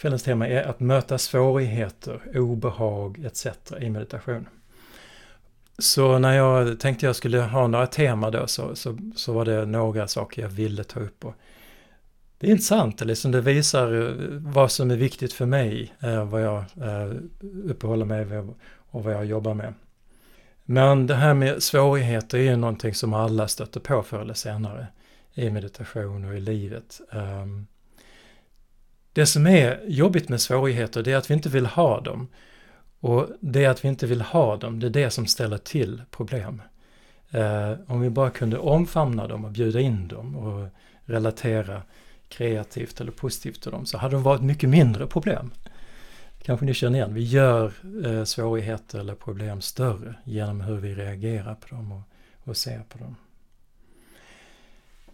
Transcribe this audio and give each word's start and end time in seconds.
kvällens 0.00 0.22
tema 0.22 0.48
är 0.48 0.62
att 0.62 0.80
möta 0.80 1.18
svårigheter, 1.18 2.20
obehag 2.34 3.24
etc. 3.24 3.46
i 3.80 3.90
meditation. 3.90 4.48
Så 5.78 6.18
när 6.18 6.36
jag 6.36 6.80
tänkte 6.80 7.06
jag 7.06 7.16
skulle 7.16 7.40
ha 7.40 7.66
några 7.66 7.86
tema 7.86 8.30
då 8.30 8.46
så, 8.46 8.74
så, 8.76 8.98
så 9.16 9.32
var 9.32 9.44
det 9.44 9.66
några 9.66 10.08
saker 10.08 10.42
jag 10.42 10.48
ville 10.48 10.84
ta 10.84 11.00
upp. 11.00 11.24
Och 11.24 11.34
det 12.38 12.46
är 12.46 12.50
intressant, 12.50 13.00
liksom 13.00 13.32
det 13.32 13.40
visar 13.40 14.08
eh, 14.08 14.14
vad 14.30 14.70
som 14.70 14.90
är 14.90 14.96
viktigt 14.96 15.32
för 15.32 15.46
mig, 15.46 15.94
eh, 16.00 16.24
vad 16.24 16.42
jag 16.42 16.58
eh, 16.58 17.12
uppehåller 17.64 18.04
mig 18.04 18.24
vid 18.24 18.54
och 18.76 19.04
vad 19.04 19.14
jag 19.14 19.24
jobbar 19.24 19.54
med. 19.54 19.74
Men 20.64 21.06
det 21.06 21.14
här 21.14 21.34
med 21.34 21.62
svårigheter 21.62 22.38
är 22.38 22.42
ju 22.42 22.56
någonting 22.56 22.94
som 22.94 23.14
alla 23.14 23.48
stöter 23.48 23.80
på 23.80 24.02
förr 24.02 24.20
eller 24.20 24.34
senare 24.34 24.86
i 25.34 25.50
meditation 25.50 26.24
och 26.24 26.34
i 26.34 26.40
livet. 26.40 27.00
Ehm, 27.12 27.66
det 29.12 29.26
som 29.26 29.46
är 29.46 29.80
jobbigt 29.86 30.28
med 30.28 30.40
svårigheter 30.40 31.02
det 31.02 31.12
är 31.12 31.16
att 31.16 31.30
vi 31.30 31.34
inte 31.34 31.48
vill 31.48 31.66
ha 31.66 32.00
dem. 32.00 32.28
Och 33.00 33.28
det 33.40 33.66
att 33.66 33.84
vi 33.84 33.88
inte 33.88 34.06
vill 34.06 34.20
ha 34.20 34.56
dem, 34.56 34.80
det 34.80 34.86
är 34.86 34.90
det 34.90 35.10
som 35.10 35.26
ställer 35.26 35.58
till 35.58 36.02
problem. 36.10 36.62
Eh, 37.30 37.72
om 37.86 38.00
vi 38.00 38.10
bara 38.10 38.30
kunde 38.30 38.58
omfamna 38.58 39.26
dem 39.26 39.44
och 39.44 39.50
bjuda 39.50 39.80
in 39.80 40.08
dem 40.08 40.36
och 40.36 40.68
relatera 41.04 41.82
kreativt 42.28 43.00
eller 43.00 43.12
positivt 43.12 43.62
till 43.62 43.70
dem 43.70 43.86
så 43.86 43.98
hade 43.98 44.14
de 44.14 44.22
varit 44.22 44.42
mycket 44.42 44.68
mindre 44.68 45.06
problem. 45.06 45.50
Kanske 46.42 46.66
ni 46.66 46.74
känner 46.74 46.98
igen, 46.98 47.14
vi 47.14 47.22
gör 47.22 47.72
eh, 48.06 48.24
svårigheter 48.24 48.98
eller 48.98 49.14
problem 49.14 49.60
större 49.60 50.14
genom 50.24 50.60
hur 50.60 50.76
vi 50.76 50.94
reagerar 50.94 51.54
på 51.54 51.74
dem 51.74 51.92
och, 51.92 52.02
och 52.50 52.56
ser 52.56 52.82
på 52.88 52.98
dem. 52.98 53.16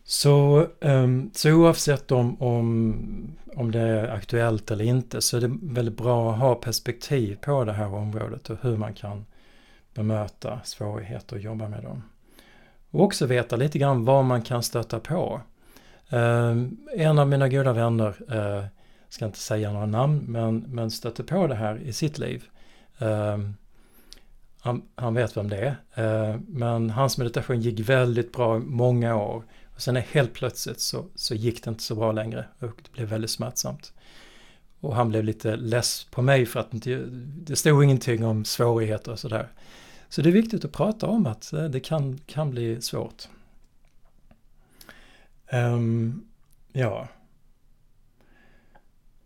Så, 0.09 0.67
um, 0.81 1.31
så 1.35 1.53
oavsett 1.53 2.13
om, 2.13 2.43
om, 2.43 2.97
om 3.57 3.71
det 3.71 3.81
är 3.81 4.09
aktuellt 4.09 4.71
eller 4.71 4.85
inte 4.85 5.21
så 5.21 5.37
är 5.37 5.41
det 5.41 5.59
väldigt 5.63 5.97
bra 5.97 6.33
att 6.33 6.39
ha 6.39 6.55
perspektiv 6.55 7.37
på 7.41 7.65
det 7.65 7.73
här 7.73 7.95
området 7.95 8.51
och 8.51 8.59
hur 8.61 8.77
man 8.77 8.95
kan 8.95 9.27
bemöta 9.95 10.61
svårigheter 10.65 11.37
och 11.37 11.43
jobba 11.43 11.69
med 11.69 11.83
dem. 11.83 12.03
Och 12.91 13.01
också 13.01 13.27
veta 13.27 13.57
lite 13.57 13.79
grann 13.79 14.05
vad 14.05 14.25
man 14.25 14.43
kan 14.43 14.63
stöta 14.63 15.01
på. 15.01 15.41
Um, 16.11 16.79
en 16.97 17.19
av 17.19 17.29
mina 17.29 17.49
goda 17.49 17.73
vänner, 17.73 18.35
uh, 18.35 18.65
ska 19.09 19.25
inte 19.25 19.39
säga 19.39 19.73
några 19.73 19.87
namn, 19.87 20.25
men, 20.29 20.59
men 20.59 20.91
stötte 20.91 21.25
på 21.25 21.47
det 21.47 21.55
här 21.55 21.77
i 21.77 21.93
sitt 21.93 22.19
liv. 22.19 22.45
Um, 22.99 23.57
han, 24.61 24.83
han, 24.95 25.15
vet 25.15 25.37
vem 25.37 25.49
det 25.49 25.77
är, 25.95 26.33
uh, 26.33 26.41
men 26.49 26.91
hans 26.91 27.19
meditation 27.19 27.61
gick 27.61 27.89
väldigt 27.89 28.33
bra 28.33 28.59
många 28.59 29.17
år 29.17 29.43
och 29.77 29.83
sen 29.83 29.97
helt 29.97 30.33
plötsligt 30.33 30.81
så, 30.81 31.05
så 31.15 31.35
gick 31.35 31.65
det 31.65 31.71
inte 31.71 31.83
så 31.83 31.95
bra 31.95 32.13
längre 32.13 32.45
och 32.59 32.81
det 32.83 32.93
blev 32.93 33.09
väldigt 33.09 33.31
smärtsamt. 33.31 33.93
Och 34.81 34.97
han 34.97 35.09
blev 35.09 35.25
lite 35.25 35.57
less 35.57 36.05
på 36.05 36.23
mig 36.23 36.47
för 36.47 36.61
att 36.61 36.75
inte, 36.75 37.05
det 37.37 37.57
stod 37.57 37.85
ingenting 37.85 38.25
om 38.25 38.45
svårigheter 38.45 39.13
och 39.13 39.19
sådär. 39.19 39.49
Så 40.09 40.23
det 40.23 40.29
är 40.29 40.33
viktigt 40.33 40.65
att 40.65 40.73
prata 40.73 41.07
om 41.07 41.27
att 41.27 41.53
eh, 41.53 41.65
det 41.65 41.81
kan, 41.81 42.19
kan 42.27 42.51
bli 42.51 42.83
svårt. 42.83 43.29
Um, 45.53 46.25
ja. 46.73 47.09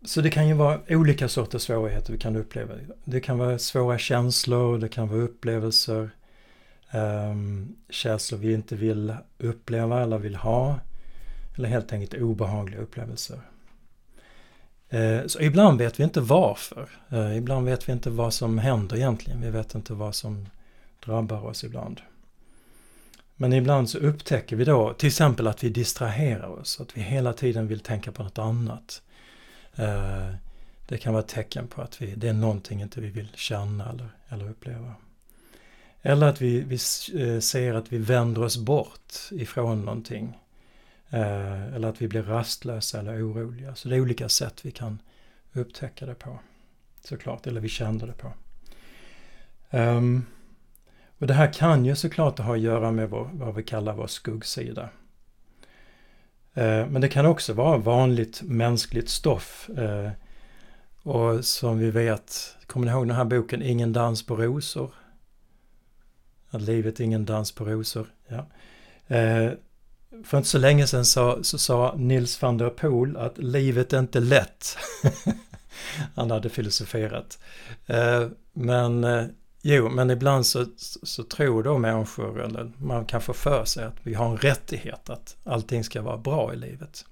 Så 0.05 0.21
det 0.21 0.29
kan 0.29 0.47
ju 0.47 0.53
vara 0.53 0.79
olika 0.89 1.27
sorters 1.27 1.61
svårigheter 1.61 2.13
vi 2.13 2.19
kan 2.19 2.35
uppleva. 2.35 2.73
Det 3.03 3.19
kan 3.19 3.37
vara 3.37 3.59
svåra 3.59 3.97
känslor, 3.97 4.77
det 4.77 4.89
kan 4.89 5.07
vara 5.07 5.21
upplevelser, 5.21 6.09
um, 6.93 7.75
känslor 7.89 8.39
vi 8.39 8.53
inte 8.53 8.75
vill 8.75 9.15
uppleva 9.37 10.01
eller 10.01 10.17
vill 10.17 10.35
ha. 10.35 10.79
Eller 11.55 11.69
helt 11.69 11.93
enkelt 11.93 12.21
obehagliga 12.21 12.81
upplevelser. 12.81 13.41
Uh, 14.93 15.27
så 15.27 15.41
ibland 15.41 15.77
vet 15.77 15.99
vi 15.99 16.03
inte 16.03 16.21
varför. 16.21 16.89
Uh, 17.13 17.37
ibland 17.37 17.65
vet 17.65 17.89
vi 17.89 17.93
inte 17.93 18.09
vad 18.09 18.33
som 18.33 18.57
händer 18.57 18.95
egentligen. 18.95 19.41
Vi 19.41 19.49
vet 19.49 19.75
inte 19.75 19.93
vad 19.93 20.15
som 20.15 20.49
drabbar 21.05 21.45
oss 21.45 21.63
ibland. 21.63 22.01
Men 23.35 23.53
ibland 23.53 23.89
så 23.89 23.97
upptäcker 23.97 24.55
vi 24.55 24.65
då 24.65 24.93
till 24.93 25.07
exempel 25.07 25.47
att 25.47 25.63
vi 25.63 25.69
distraherar 25.69 26.47
oss, 26.47 26.81
att 26.81 26.97
vi 26.97 27.01
hela 27.01 27.33
tiden 27.33 27.67
vill 27.67 27.79
tänka 27.79 28.11
på 28.11 28.23
något 28.23 28.37
annat. 28.37 29.01
Uh, 29.79 30.35
det 30.87 30.97
kan 30.97 31.13
vara 31.13 31.23
ett 31.23 31.29
tecken 31.29 31.67
på 31.67 31.81
att 31.81 32.01
vi, 32.01 32.15
det 32.15 32.27
är 32.27 32.33
någonting 32.33 32.81
inte 32.81 33.01
vi 33.01 33.09
vill 33.09 33.29
känna 33.35 33.89
eller, 33.89 34.09
eller 34.29 34.49
uppleva. 34.49 34.95
Eller 36.01 36.27
att 36.27 36.41
vi, 36.41 36.61
vi 36.61 36.75
eh, 37.23 37.39
ser 37.39 37.73
att 37.73 37.93
vi 37.93 37.97
vänder 37.97 38.43
oss 38.43 38.57
bort 38.57 39.13
ifrån 39.31 39.85
någonting. 39.85 40.37
Eh, 41.09 41.73
eller 41.73 41.87
att 41.87 42.01
vi 42.01 42.07
blir 42.07 42.23
rastlösa 42.23 42.99
eller 42.99 43.27
oroliga. 43.27 43.75
Så 43.75 43.89
det 43.89 43.95
är 43.95 44.01
olika 44.01 44.29
sätt 44.29 44.65
vi 44.65 44.71
kan 44.71 45.01
upptäcka 45.53 46.05
det 46.05 46.15
på. 46.15 46.39
Såklart, 47.03 47.47
eller 47.47 47.61
vi 47.61 47.69
känner 47.69 48.07
det 48.07 48.13
på. 48.13 48.33
Um, 49.77 50.25
och 51.19 51.27
det 51.27 51.33
här 51.33 51.53
kan 51.53 51.85
ju 51.85 51.95
såklart 51.95 52.39
ha 52.39 52.53
att 52.53 52.59
göra 52.59 52.91
med 52.91 53.09
vår, 53.09 53.29
vad 53.33 53.55
vi 53.55 53.63
kallar 53.63 53.93
vår 53.93 54.07
skuggsida. 54.07 54.89
Uh, 56.57 56.87
men 56.87 57.01
det 57.01 57.09
kan 57.09 57.25
också 57.25 57.53
vara 57.53 57.77
vanligt 57.77 58.41
mänskligt 58.41 59.09
stoff. 59.09 59.69
Uh, 59.77 60.09
och 61.03 61.45
som 61.45 61.79
vi 61.79 61.91
vet, 61.91 62.57
kommer 62.65 62.85
ni 62.85 62.91
ihåg 62.91 63.07
den 63.07 63.15
här 63.15 63.25
boken 63.25 63.61
Ingen 63.61 63.93
dans 63.93 64.25
på 64.25 64.35
rosor? 64.35 64.93
Att 66.51 66.61
livet 66.61 66.99
är 66.99 67.03
ingen 67.03 67.25
dans 67.25 67.51
på 67.51 67.65
rosor. 67.65 68.07
Ja. 68.27 68.47
Eh, 69.15 69.51
för 70.23 70.37
inte 70.37 70.49
så 70.49 70.57
länge 70.57 70.87
sedan 70.87 71.05
så, 71.05 71.43
så 71.43 71.57
sa 71.57 71.95
Nils 71.97 72.41
van 72.41 72.57
der 72.57 72.69
Poel 72.69 73.17
att 73.17 73.37
livet 73.37 73.93
är 73.93 73.99
inte 73.99 74.19
lätt. 74.19 74.77
Han 76.15 76.31
hade 76.31 76.49
filosoferat. 76.49 77.39
Eh, 77.85 78.27
men 78.53 79.03
eh, 79.03 79.25
jo, 79.61 79.89
men 79.89 80.09
ibland 80.09 80.45
så, 80.45 80.65
så, 80.77 81.05
så, 81.05 81.23
tror 81.23 81.63
då 81.63 81.77
människor, 81.77 82.41
eller 82.41 82.71
man 82.77 83.05
kan 83.05 83.21
få 83.21 83.33
för 83.33 83.65
sig 83.65 83.85
att 83.85 83.95
vi 84.03 84.13
har 84.13 84.29
en 84.29 84.37
rättighet 84.37 85.09
att 85.09 85.37
allting 85.43 85.83
ska 85.83 86.01
vara 86.01 86.17
bra 86.17 86.53
i 86.53 86.57
livet. 86.57 87.05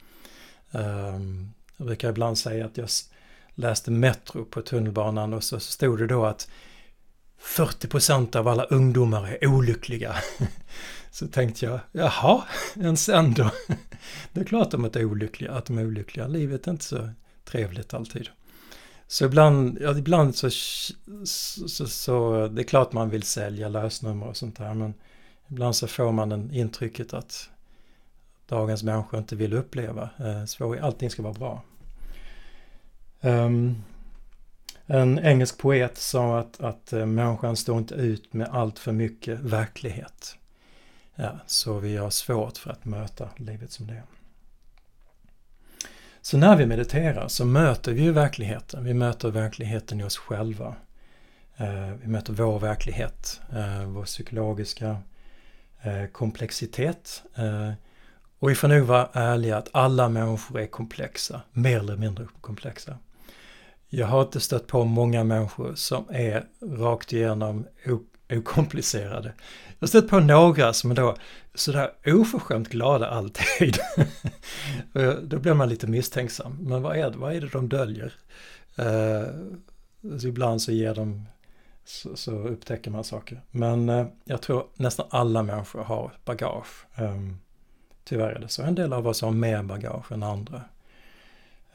Eh, 0.71 1.19
jag 1.77 1.88
brukar 1.88 2.09
ibland 2.09 2.38
säga 2.38 2.66
att 2.66 2.77
jag 2.77 2.89
läste 3.56 3.91
Metro 3.91 4.45
på 4.45 4.61
tunnelbanan 4.61 5.33
och 5.33 5.44
så 5.44 5.59
stod 5.59 6.00
det 6.00 6.07
då 6.07 6.25
att 6.25 6.50
40% 7.41 8.35
av 8.35 8.47
alla 8.47 8.63
ungdomar 8.63 9.38
är 9.41 9.47
olyckliga. 9.47 10.16
Så 11.11 11.27
tänkte 11.27 11.66
jag, 11.66 11.79
jaha, 11.91 12.44
ens 12.75 13.03
sen 13.03 13.33
då? 13.33 13.51
Det 14.33 14.41
är 14.41 14.45
klart 14.45 14.66
att 14.66 14.72
de 14.72 14.85
är 14.85 15.05
olyckliga, 15.05 15.51
att 15.51 15.66
de 15.66 15.77
är 15.77 15.85
olyckliga. 15.85 16.27
Livet 16.27 16.67
är 16.67 16.72
inte 16.72 16.85
så 16.85 17.09
trevligt 17.45 17.94
alltid. 17.94 18.29
Så 19.07 19.25
ibland, 19.25 19.77
ja, 19.81 19.97
ibland 19.97 20.35
så, 20.35 20.50
så, 21.25 21.88
så, 21.88 22.47
det 22.47 22.61
är 22.61 22.63
klart 22.63 22.94
man 22.94 23.09
vill 23.09 23.23
sälja 23.23 23.69
lösnummer 23.69 24.27
och 24.27 24.38
sånt 24.38 24.57
där, 24.57 24.73
men 24.73 24.94
ibland 25.47 25.75
så 25.75 25.88
får 25.88 26.11
man 26.11 26.31
en 26.31 26.51
intrycket 26.51 27.13
att 27.13 27.50
dagens 28.47 28.83
människor 28.83 29.19
inte 29.19 29.35
vill 29.35 29.53
uppleva 29.53 30.09
eh, 30.17 30.45
svårigheter. 30.45 30.88
Allting 30.88 31.09
ska 31.09 31.21
vara 31.21 31.33
bra. 31.33 31.63
Um, 33.21 33.83
en 34.89 35.19
engelsk 35.19 35.57
poet 35.57 35.97
sa 35.97 36.39
att, 36.39 36.61
att 36.61 36.94
eh, 36.94 37.05
människan 37.05 37.55
står 37.55 37.77
inte 37.77 37.95
ut 37.95 38.33
med 38.33 38.47
allt 38.47 38.79
för 38.79 38.91
mycket 38.91 39.39
verklighet. 39.39 40.35
Ja, 41.16 41.39
så 41.45 41.79
vi 41.79 41.97
har 41.97 42.09
svårt 42.09 42.57
för 42.57 42.72
att 42.72 42.85
möta 42.85 43.29
livet 43.38 43.72
som 43.72 43.88
det 43.88 43.94
är. 43.94 44.03
Så 46.22 46.38
när 46.38 46.55
vi 46.55 46.66
mediterar 46.66 47.27
så 47.27 47.45
möter 47.45 47.91
vi 47.94 48.01
ju 48.01 48.11
verkligheten. 48.11 48.83
Vi 48.83 48.94
möter 48.94 49.29
verkligheten 49.29 50.01
i 50.01 50.03
oss 50.03 50.17
själva. 50.17 50.75
Eh, 51.57 51.91
vi 52.01 52.07
möter 52.07 52.33
vår 52.33 52.59
verklighet, 52.59 53.41
eh, 53.51 53.83
vår 53.83 54.03
psykologiska 54.03 54.97
komplexitet. 56.11 57.23
Och 58.39 58.50
vi 58.50 58.56
får 58.56 58.67
nog 58.67 58.88
vara 58.88 59.09
ärliga 59.13 59.57
att 59.57 59.69
alla 59.73 60.09
människor 60.09 60.59
är 60.59 60.67
komplexa, 60.67 61.41
mer 61.51 61.79
eller 61.79 61.97
mindre 61.97 62.27
komplexa. 62.41 62.97
Jag 63.89 64.07
har 64.07 64.21
inte 64.21 64.39
stött 64.39 64.68
på 64.68 64.86
många 64.86 65.24
människor 65.24 65.75
som 65.75 66.06
är 66.09 66.45
rakt 66.62 67.13
igenom 67.13 67.65
okomplicerade. 68.30 69.33
Jag 69.68 69.81
har 69.81 69.88
stött 69.88 70.09
på 70.09 70.19
några 70.19 70.74
som 70.74 70.91
är 70.91 70.95
då 70.95 71.15
sådär 71.53 71.91
oförskämt 72.06 72.69
glada 72.69 73.07
alltid. 73.07 73.77
då 75.21 75.39
blir 75.39 75.53
man 75.53 75.69
lite 75.69 75.88
misstänksam. 75.88 76.57
Men 76.59 76.81
vad 76.81 76.97
är 76.97 77.09
det, 77.12 77.18
vad 77.18 77.36
är 77.36 77.41
det 77.41 77.47
de 77.47 77.69
döljer? 77.69 78.13
Uh, 78.80 79.27
så 80.19 80.27
ibland 80.27 80.62
så 80.62 80.71
ger 80.71 80.95
de, 80.95 81.25
så, 81.86 82.15
så 82.15 82.31
upptäcker 82.31 82.91
man 82.91 83.03
saker. 83.03 83.41
Men 83.51 83.89
uh, 83.89 84.07
jag 84.24 84.41
tror 84.41 84.65
nästan 84.75 85.06
alla 85.09 85.44
människor 85.44 85.83
har 85.83 86.12
bagage. 86.25 86.86
Um, 86.97 87.39
tyvärr 88.03 88.31
är 88.31 88.39
det 88.39 88.47
så. 88.47 88.63
En 88.63 88.75
del 88.75 88.94
av 88.94 89.07
oss 89.07 89.21
har 89.21 89.31
mer 89.31 89.63
bagage 89.63 90.12
än 90.12 90.24
andra. 90.24 90.62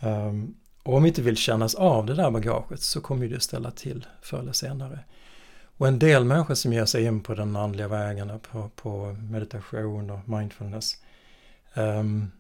Um, 0.01 0.55
och 0.85 0.97
om 0.97 1.03
vi 1.03 1.09
inte 1.09 1.23
vill 1.23 1.37
kännas 1.37 1.75
av 1.75 2.07
det 2.07 2.15
där 2.15 2.31
bagaget 2.31 2.81
så 2.81 3.01
kommer 3.01 3.29
det 3.29 3.41
ställa 3.41 3.71
till 3.71 4.07
förr 4.23 4.39
eller 4.39 4.53
senare. 4.53 4.99
Och 5.77 5.89
en 5.89 5.99
del 5.99 6.25
människor 6.25 6.55
som 6.55 6.73
ger 6.73 6.85
sig 6.85 7.05
in 7.05 7.21
på 7.21 7.35
den 7.35 7.57
andliga 7.57 7.89
vägen, 7.89 8.41
på, 8.51 8.71
på 8.77 9.17
meditation 9.31 10.11
och 10.11 10.29
mindfulness, 10.29 10.97
um, 11.75 12.31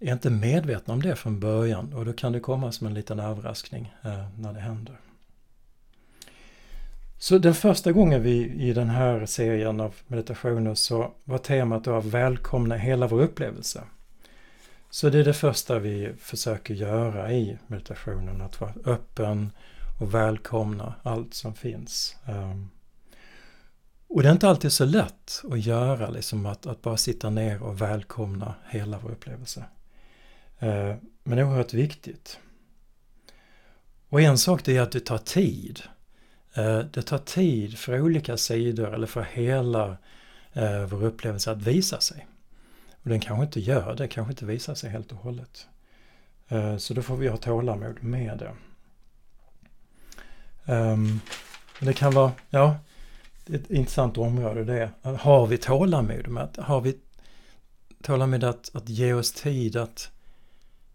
är 0.00 0.12
inte 0.12 0.30
medvetna 0.30 0.94
om 0.94 1.02
det 1.02 1.16
från 1.16 1.40
början 1.40 1.92
och 1.92 2.04
då 2.04 2.12
kan 2.12 2.32
det 2.32 2.40
komma 2.40 2.72
som 2.72 2.86
en 2.86 2.94
liten 2.94 3.20
överraskning 3.20 3.94
uh, 4.06 4.38
när 4.38 4.52
det 4.52 4.60
händer. 4.60 4.96
Så 7.18 7.38
den 7.38 7.54
första 7.54 7.92
gången 7.92 8.22
vi 8.22 8.50
i 8.50 8.72
den 8.72 8.88
här 8.88 9.26
serien 9.26 9.80
av 9.80 9.94
meditationer 10.06 10.74
så 10.74 11.12
var 11.24 11.38
temat 11.38 11.84
då 11.84 11.96
att 11.96 12.04
välkomna 12.04 12.76
hela 12.76 13.06
vår 13.06 13.20
upplevelse. 13.20 13.82
Så 14.90 15.10
det 15.10 15.18
är 15.18 15.24
det 15.24 15.34
första 15.34 15.78
vi 15.78 16.12
försöker 16.18 16.74
göra 16.74 17.32
i 17.32 17.58
meditationen, 17.66 18.40
att 18.40 18.60
vara 18.60 18.74
öppen 18.84 19.50
och 20.00 20.14
välkomna 20.14 20.94
allt 21.02 21.34
som 21.34 21.54
finns. 21.54 22.16
Ehm, 22.26 22.70
och 24.08 24.22
det 24.22 24.28
är 24.28 24.32
inte 24.32 24.48
alltid 24.48 24.72
så 24.72 24.84
lätt 24.84 25.42
att 25.50 25.60
göra, 25.60 26.10
liksom 26.10 26.46
att, 26.46 26.66
att 26.66 26.82
bara 26.82 26.96
sitta 26.96 27.30
ner 27.30 27.62
och 27.62 27.80
välkomna 27.80 28.54
hela 28.68 28.98
vår 28.98 29.10
upplevelse. 29.10 29.64
Ehm, 30.58 30.96
men 31.22 31.36
det 31.36 31.42
är 31.42 31.48
oerhört 31.48 31.74
viktigt. 31.74 32.38
Och 34.08 34.20
en 34.20 34.38
sak 34.38 34.64
det 34.64 34.76
är 34.76 34.80
att 34.80 34.92
det 34.92 35.00
tar 35.00 35.18
tid. 35.18 35.80
Ehm, 36.54 36.86
det 36.92 37.02
tar 37.02 37.18
tid 37.18 37.78
för 37.78 38.00
olika 38.00 38.36
sidor 38.36 38.94
eller 38.94 39.06
för 39.06 39.22
hela 39.22 39.96
eh, 40.52 40.82
vår 40.82 41.04
upplevelse 41.04 41.50
att 41.50 41.62
visa 41.62 42.00
sig. 42.00 42.26
Och 43.02 43.08
den 43.08 43.20
kanske 43.20 43.44
inte 43.44 43.60
gör 43.60 43.94
det, 43.94 44.08
kanske 44.08 44.32
inte 44.32 44.46
visar 44.46 44.74
sig 44.74 44.90
helt 44.90 45.12
och 45.12 45.18
hållet. 45.18 45.66
Eh, 46.48 46.76
så 46.76 46.94
då 46.94 47.02
får 47.02 47.16
vi 47.16 47.28
ha 47.28 47.36
tålamod 47.36 48.02
med 48.02 48.38
det. 48.38 48.52
Ehm, 50.72 51.20
det 51.80 51.92
kan 51.92 52.12
vara, 52.12 52.32
ja, 52.50 52.76
ett 53.46 53.70
intressant 53.70 54.18
område 54.18 54.64
det. 54.64 54.90
Eh, 55.02 55.14
har 55.14 55.46
vi 55.46 55.58
tålamod 55.58 56.28
med 56.28 56.42
att, 56.42 56.56
har 56.56 56.80
vi 56.80 56.98
tålamod 58.02 58.44
att, 58.44 58.70
att 58.74 58.88
ge 58.88 59.12
oss 59.12 59.32
tid 59.32 59.76
att 59.76 60.10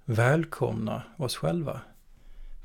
välkomna 0.06 1.04
oss 1.18 1.36
själva? 1.36 1.82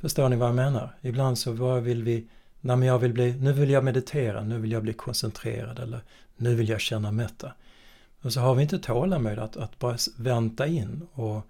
Förstår 0.00 0.28
ni 0.28 0.36
vad 0.36 0.48
jag 0.48 0.56
menar? 0.56 0.94
Ibland 1.00 1.38
så 1.38 1.52
bara 1.52 1.80
vill 1.80 2.02
vi, 2.02 2.28
Nej 2.60 2.76
men 2.76 2.88
jag 2.88 2.98
vill 2.98 3.12
bli, 3.12 3.32
nu 3.32 3.52
vill 3.52 3.70
jag 3.70 3.84
meditera, 3.84 4.42
nu 4.42 4.58
vill 4.58 4.72
jag 4.72 4.82
bli 4.82 4.92
koncentrerad 4.92 5.78
eller 5.78 6.00
nu 6.36 6.54
vill 6.54 6.68
jag 6.68 6.80
känna 6.80 7.12
mätta. 7.12 7.52
Och 8.22 8.32
så 8.32 8.40
har 8.40 8.54
vi 8.54 8.62
inte 8.62 8.78
tålamod 8.78 9.38
att, 9.38 9.56
att 9.56 9.78
bara 9.78 9.96
vänta 10.16 10.66
in 10.66 11.06
och, 11.12 11.42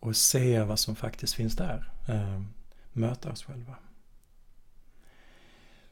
och 0.00 0.16
se 0.16 0.62
vad 0.62 0.78
som 0.78 0.96
faktiskt 0.96 1.34
finns 1.34 1.56
där. 1.56 1.90
Eh, 2.08 2.42
möta 2.92 3.32
oss 3.32 3.44
själva. 3.44 3.74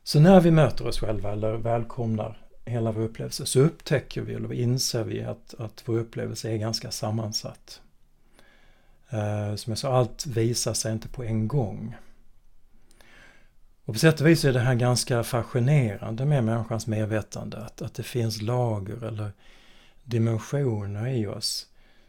Så 0.02 0.20
när 0.20 0.40
vi 0.40 0.50
möter 0.50 0.86
oss 0.86 1.00
själva 1.00 1.32
eller 1.32 1.54
välkomnar 1.54 2.38
hela 2.64 2.92
vår 2.92 3.02
upplevelse 3.02 3.46
så 3.46 3.60
upptäcker 3.60 4.20
vi 4.20 4.34
eller 4.34 4.52
inser 4.52 5.04
vi 5.04 5.24
att, 5.24 5.54
att 5.58 5.82
vår 5.84 5.98
upplevelse 5.98 6.50
är 6.50 6.56
ganska 6.56 6.90
sammansatt. 6.90 7.80
Eh, 9.10 9.54
som 9.54 9.70
jag 9.70 9.78
sa, 9.78 9.92
allt 9.92 10.26
visar 10.26 10.74
sig 10.74 10.92
inte 10.92 11.08
på 11.08 11.24
en 11.24 11.48
gång. 11.48 11.96
Och 13.84 13.94
på 13.94 14.00
sätt 14.00 14.20
och 14.20 14.26
vis 14.26 14.44
är 14.44 14.52
det 14.52 14.60
här 14.60 14.74
ganska 14.74 15.22
fascinerande 15.22 16.24
med 16.24 16.44
människans 16.44 16.86
medvetande, 16.86 17.56
att, 17.56 17.82
att 17.82 17.94
det 17.94 18.02
finns 18.02 18.42
lager 18.42 19.04
eller 19.04 19.32
dimensioner 20.08 21.06
i 21.08 21.26
oss 21.26 21.66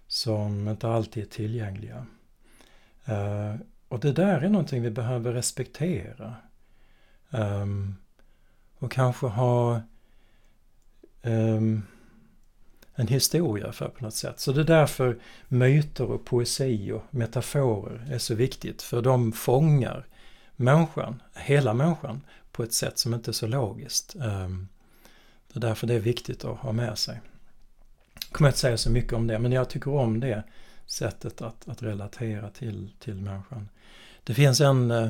som 0.08 0.68
inte 0.68 0.88
alltid 0.88 1.24
är 1.24 1.28
tillgängliga. 1.28 2.06
Eh, 3.06 3.56
och 3.88 4.00
det 4.00 4.12
där 4.12 4.42
är 4.42 4.50
någonting 4.50 4.82
vi 4.82 4.90
behöver 4.90 5.34
respektera. 5.34 6.36
Ehm, 7.30 7.96
och 8.80 8.92
kanske 8.92 9.26
ha 9.26 9.82
ehm, 11.22 11.84
en 12.96 13.08
historia 13.08 13.72
för 13.72 13.90
på 13.90 14.04
något 14.04 14.14
sätt. 14.14 14.40
Så 14.40 14.52
det 14.52 14.62
är 14.62 14.66
därför 14.66 15.20
myter 15.48 16.04
och 16.04 16.26
poesi 16.26 16.92
och 16.92 17.04
metaforer 17.10 18.08
är 18.12 18.18
så 18.18 18.36
viktigt. 18.36 18.82
För 18.82 19.02
de 19.02 19.32
fångar 19.32 20.06
människan, 20.56 21.22
hela 21.36 21.74
människan, 21.74 22.22
på 22.52 22.64
ett 22.64 22.74
sätt 22.74 22.98
som 22.98 23.14
inte 23.14 23.32
är 23.32 23.34
så 23.34 23.48
logiskt. 23.48 24.16
Ehm, 24.16 24.68
det 25.48 25.58
är 25.58 25.62
därför 25.62 25.88
det 25.88 25.94
är 25.94 26.00
viktigt 26.00 26.46
att 26.46 26.58
ha 26.58 26.72
med 26.72 26.98
sig. 26.98 27.22
Jag 28.28 28.34
kommer 28.34 28.50
inte 28.50 28.60
säga 28.60 28.78
så 28.78 28.92
mycket 28.92 29.14
om 29.14 29.28
det, 29.28 29.40
men 29.40 29.52
jag 29.52 29.70
tycker 29.70 29.92
om 29.92 30.20
det 30.20 30.44
sättet 30.86 31.42
att, 31.42 31.68
att 31.68 31.84
relatera 31.84 32.50
till, 32.50 32.90
till 33.00 33.16
människan. 33.16 33.70
Det 34.24 34.34
finns 34.34 34.62
en 34.62 34.92
eh, 34.92 35.10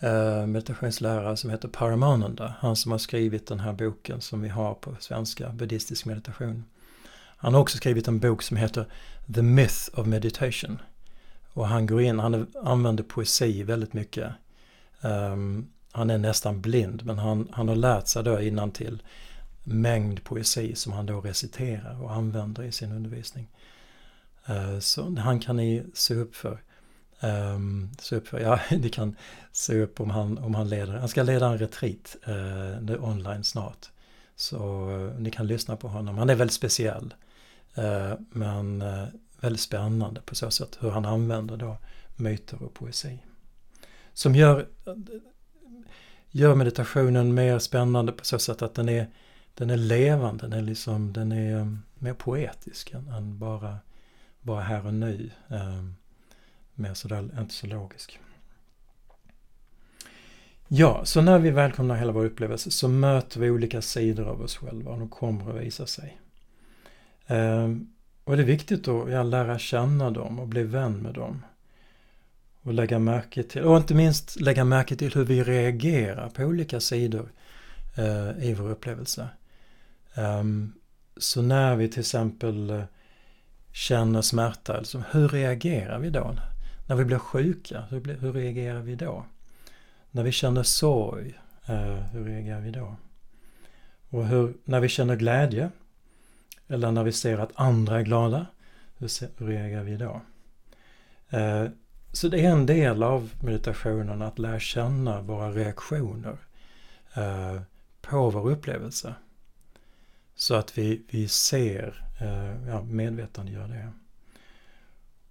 eh, 0.00 0.46
meditationslärare 0.46 1.36
som 1.36 1.50
heter 1.50 1.68
Paramananda. 1.68 2.54
Han 2.58 2.76
som 2.76 2.92
har 2.92 2.98
skrivit 2.98 3.46
den 3.46 3.60
här 3.60 3.72
boken 3.72 4.20
som 4.20 4.42
vi 4.42 4.48
har 4.48 4.74
på 4.74 4.96
svenska, 5.00 5.48
Buddhistisk 5.48 6.04
meditation. 6.04 6.64
Han 7.36 7.54
har 7.54 7.60
också 7.60 7.76
skrivit 7.76 8.08
en 8.08 8.20
bok 8.20 8.42
som 8.42 8.56
heter 8.56 8.86
The 9.34 9.42
Myth 9.42 9.88
of 9.94 10.06
Meditation. 10.06 10.78
Och 11.52 11.68
han 11.68 11.86
går 11.86 12.02
in, 12.02 12.18
han 12.18 12.46
använder 12.64 13.04
poesi 13.04 13.62
väldigt 13.62 13.92
mycket. 13.92 14.32
Um, 15.00 15.70
han 15.92 16.10
är 16.10 16.18
nästan 16.18 16.60
blind 16.60 17.04
men 17.04 17.18
han, 17.18 17.48
han 17.52 17.68
har 17.68 17.76
lärt 17.76 18.06
sig 18.06 18.24
då 18.24 18.40
innan 18.40 18.70
till 18.70 19.02
mängd 19.66 20.24
poesi 20.24 20.74
som 20.74 20.92
han 20.92 21.06
då 21.06 21.20
reciterar 21.20 22.02
och 22.02 22.12
använder 22.12 22.62
i 22.62 22.72
sin 22.72 22.92
undervisning. 22.92 23.48
Eh, 24.46 24.78
så 24.78 25.16
han 25.18 25.40
kan 25.40 25.56
ni 25.56 25.84
se 25.94 26.14
upp 26.14 26.36
för. 26.36 26.62
Ehm, 27.20 27.54
um, 27.54 27.90
så 27.98 28.16
upp, 28.16 28.28
ja, 28.32 28.60
ni 28.70 28.88
kan 28.88 29.16
se 29.52 29.82
upp 29.82 30.00
om 30.00 30.10
han, 30.10 30.38
om 30.38 30.54
han 30.54 30.68
leder, 30.68 30.92
han 30.92 31.08
ska 31.08 31.22
leda 31.22 31.46
en 31.46 31.58
retreat 31.58 32.16
uh, 32.28 33.04
online 33.04 33.44
snart. 33.44 33.90
Så 34.36 34.90
uh, 34.90 35.20
ni 35.20 35.30
kan 35.30 35.46
lyssna 35.46 35.76
på 35.76 35.88
honom. 35.88 36.18
Han 36.18 36.30
är 36.30 36.34
väldigt 36.34 36.54
speciell. 36.54 37.14
Uh, 37.78 38.14
men 38.30 38.82
uh, 38.82 39.04
väldigt 39.40 39.60
spännande 39.60 40.20
på 40.20 40.34
så 40.34 40.50
sätt 40.50 40.78
hur 40.80 40.90
han 40.90 41.04
använder 41.04 41.56
då 41.56 41.76
myter 42.16 42.62
och 42.62 42.74
poesi. 42.74 43.18
Som 44.12 44.34
gör, 44.34 44.66
gör 46.30 46.54
meditationen 46.54 47.34
mer 47.34 47.58
spännande 47.58 48.12
på 48.12 48.24
så 48.24 48.38
sätt 48.38 48.62
att 48.62 48.74
den 48.74 48.88
är, 48.88 49.06
den 49.58 49.70
är 49.70 49.76
levande, 49.76 50.48
den 50.48 50.52
är, 50.52 50.62
liksom, 50.62 51.12
den 51.12 51.32
är 51.32 51.58
eh, 51.58 51.66
mer 51.94 52.14
poetisk 52.14 52.90
än, 52.90 53.08
än, 53.08 53.38
bara, 53.38 53.78
bara 54.40 54.60
här 54.60 54.86
och 54.86 54.94
nu. 54.94 55.30
Eh, 55.48 55.84
mer 56.74 56.94
sådär, 56.94 57.40
inte 57.40 57.54
så 57.54 57.66
logisk. 57.66 58.20
Ja, 60.68 61.04
så 61.04 61.20
när 61.20 61.38
vi 61.38 61.50
välkomnar 61.50 61.96
hela 61.96 62.12
vår 62.12 62.24
upplevelse 62.24 62.70
så 62.70 62.88
möter 62.88 63.40
vi 63.40 63.50
olika 63.50 63.82
sidor 63.82 64.24
av 64.24 64.42
oss 64.42 64.56
själva 64.56 64.90
och 64.90 64.98
de 64.98 65.08
kommer 65.08 65.50
att 65.50 65.64
visa 65.64 65.86
sig. 65.86 66.18
Ehm, 67.26 67.90
och 68.24 68.36
det 68.36 68.42
är 68.42 68.46
viktigt 68.46 68.88
att 68.88 69.10
ja, 69.10 69.22
lära 69.22 69.58
känna 69.58 70.10
dem 70.10 70.38
och 70.40 70.48
bli 70.48 70.62
vän 70.62 71.02
med 71.02 71.14
dem. 71.14 71.42
Och 72.62 72.74
lägga 72.74 72.98
märke 72.98 73.42
till, 73.42 73.62
och 73.62 73.76
inte 73.76 73.94
minst 73.94 74.40
lägga 74.40 74.64
märke 74.64 74.96
till 74.96 75.14
hur 75.14 75.24
vi 75.24 75.42
reagerar 75.42 76.28
på 76.28 76.42
olika 76.42 76.80
sidor 76.80 77.28
eh, 77.96 78.48
i 78.48 78.54
vår 78.54 78.70
upplevelse. 78.70 79.28
Um, 80.16 80.72
så 81.16 81.42
när 81.42 81.76
vi 81.76 81.88
till 81.88 82.00
exempel 82.00 82.70
eh, 82.70 82.82
känner 83.72 84.22
smärta, 84.22 84.76
alltså, 84.76 85.02
hur 85.10 85.28
reagerar 85.28 85.98
vi 85.98 86.10
då? 86.10 86.34
När 86.86 86.96
vi 86.96 87.04
blir 87.04 87.18
sjuka, 87.18 87.84
hur, 87.90 88.00
blir, 88.00 88.16
hur 88.16 88.32
reagerar 88.32 88.80
vi 88.80 88.94
då? 88.94 89.24
När 90.10 90.22
vi 90.22 90.32
känner 90.32 90.62
sorg, 90.62 91.38
eh, 91.66 91.94
hur 92.12 92.24
reagerar 92.24 92.60
vi 92.60 92.70
då? 92.70 92.96
Och 94.10 94.26
hur, 94.26 94.54
när 94.64 94.80
vi 94.80 94.88
känner 94.88 95.16
glädje, 95.16 95.70
eller 96.68 96.92
när 96.92 97.04
vi 97.04 97.12
ser 97.12 97.38
att 97.38 97.52
andra 97.54 98.00
är 98.00 98.04
glada, 98.04 98.46
hur, 98.98 99.10
hur 99.38 99.46
reagerar 99.46 99.84
vi 99.84 99.96
då? 99.96 100.20
Eh, 101.30 101.66
så 102.12 102.28
det 102.28 102.44
är 102.44 102.50
en 102.50 102.66
del 102.66 103.02
av 103.02 103.30
meditationen 103.40 104.22
att 104.22 104.38
lära 104.38 104.60
känna 104.60 105.22
våra 105.22 105.50
reaktioner 105.50 106.36
på 108.00 108.30
vår 108.30 108.50
upplevelse. 108.50 109.14
Så 110.36 110.54
att 110.54 110.78
vi, 110.78 111.02
vi 111.10 111.28
ser, 111.28 112.04
eh, 112.20 112.68
ja, 112.68 112.82
medvetandegör 112.82 113.68
det. 113.68 113.92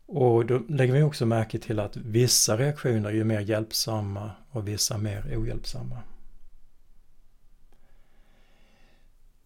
Och 0.06 0.46
då 0.46 0.62
lägger 0.70 0.94
vi 0.94 1.04
också 1.04 1.26
märke 1.26 1.60
till 1.60 1.80
att 1.80 1.98
vissa 1.98 2.58
reaktioner 2.58 3.14
är 3.14 3.24
mer 3.24 3.40
hjälpsamma 3.40 4.32
och 4.50 4.68
vissa 4.68 4.98
mer 4.98 5.38
ohjälpsamma. 5.38 6.02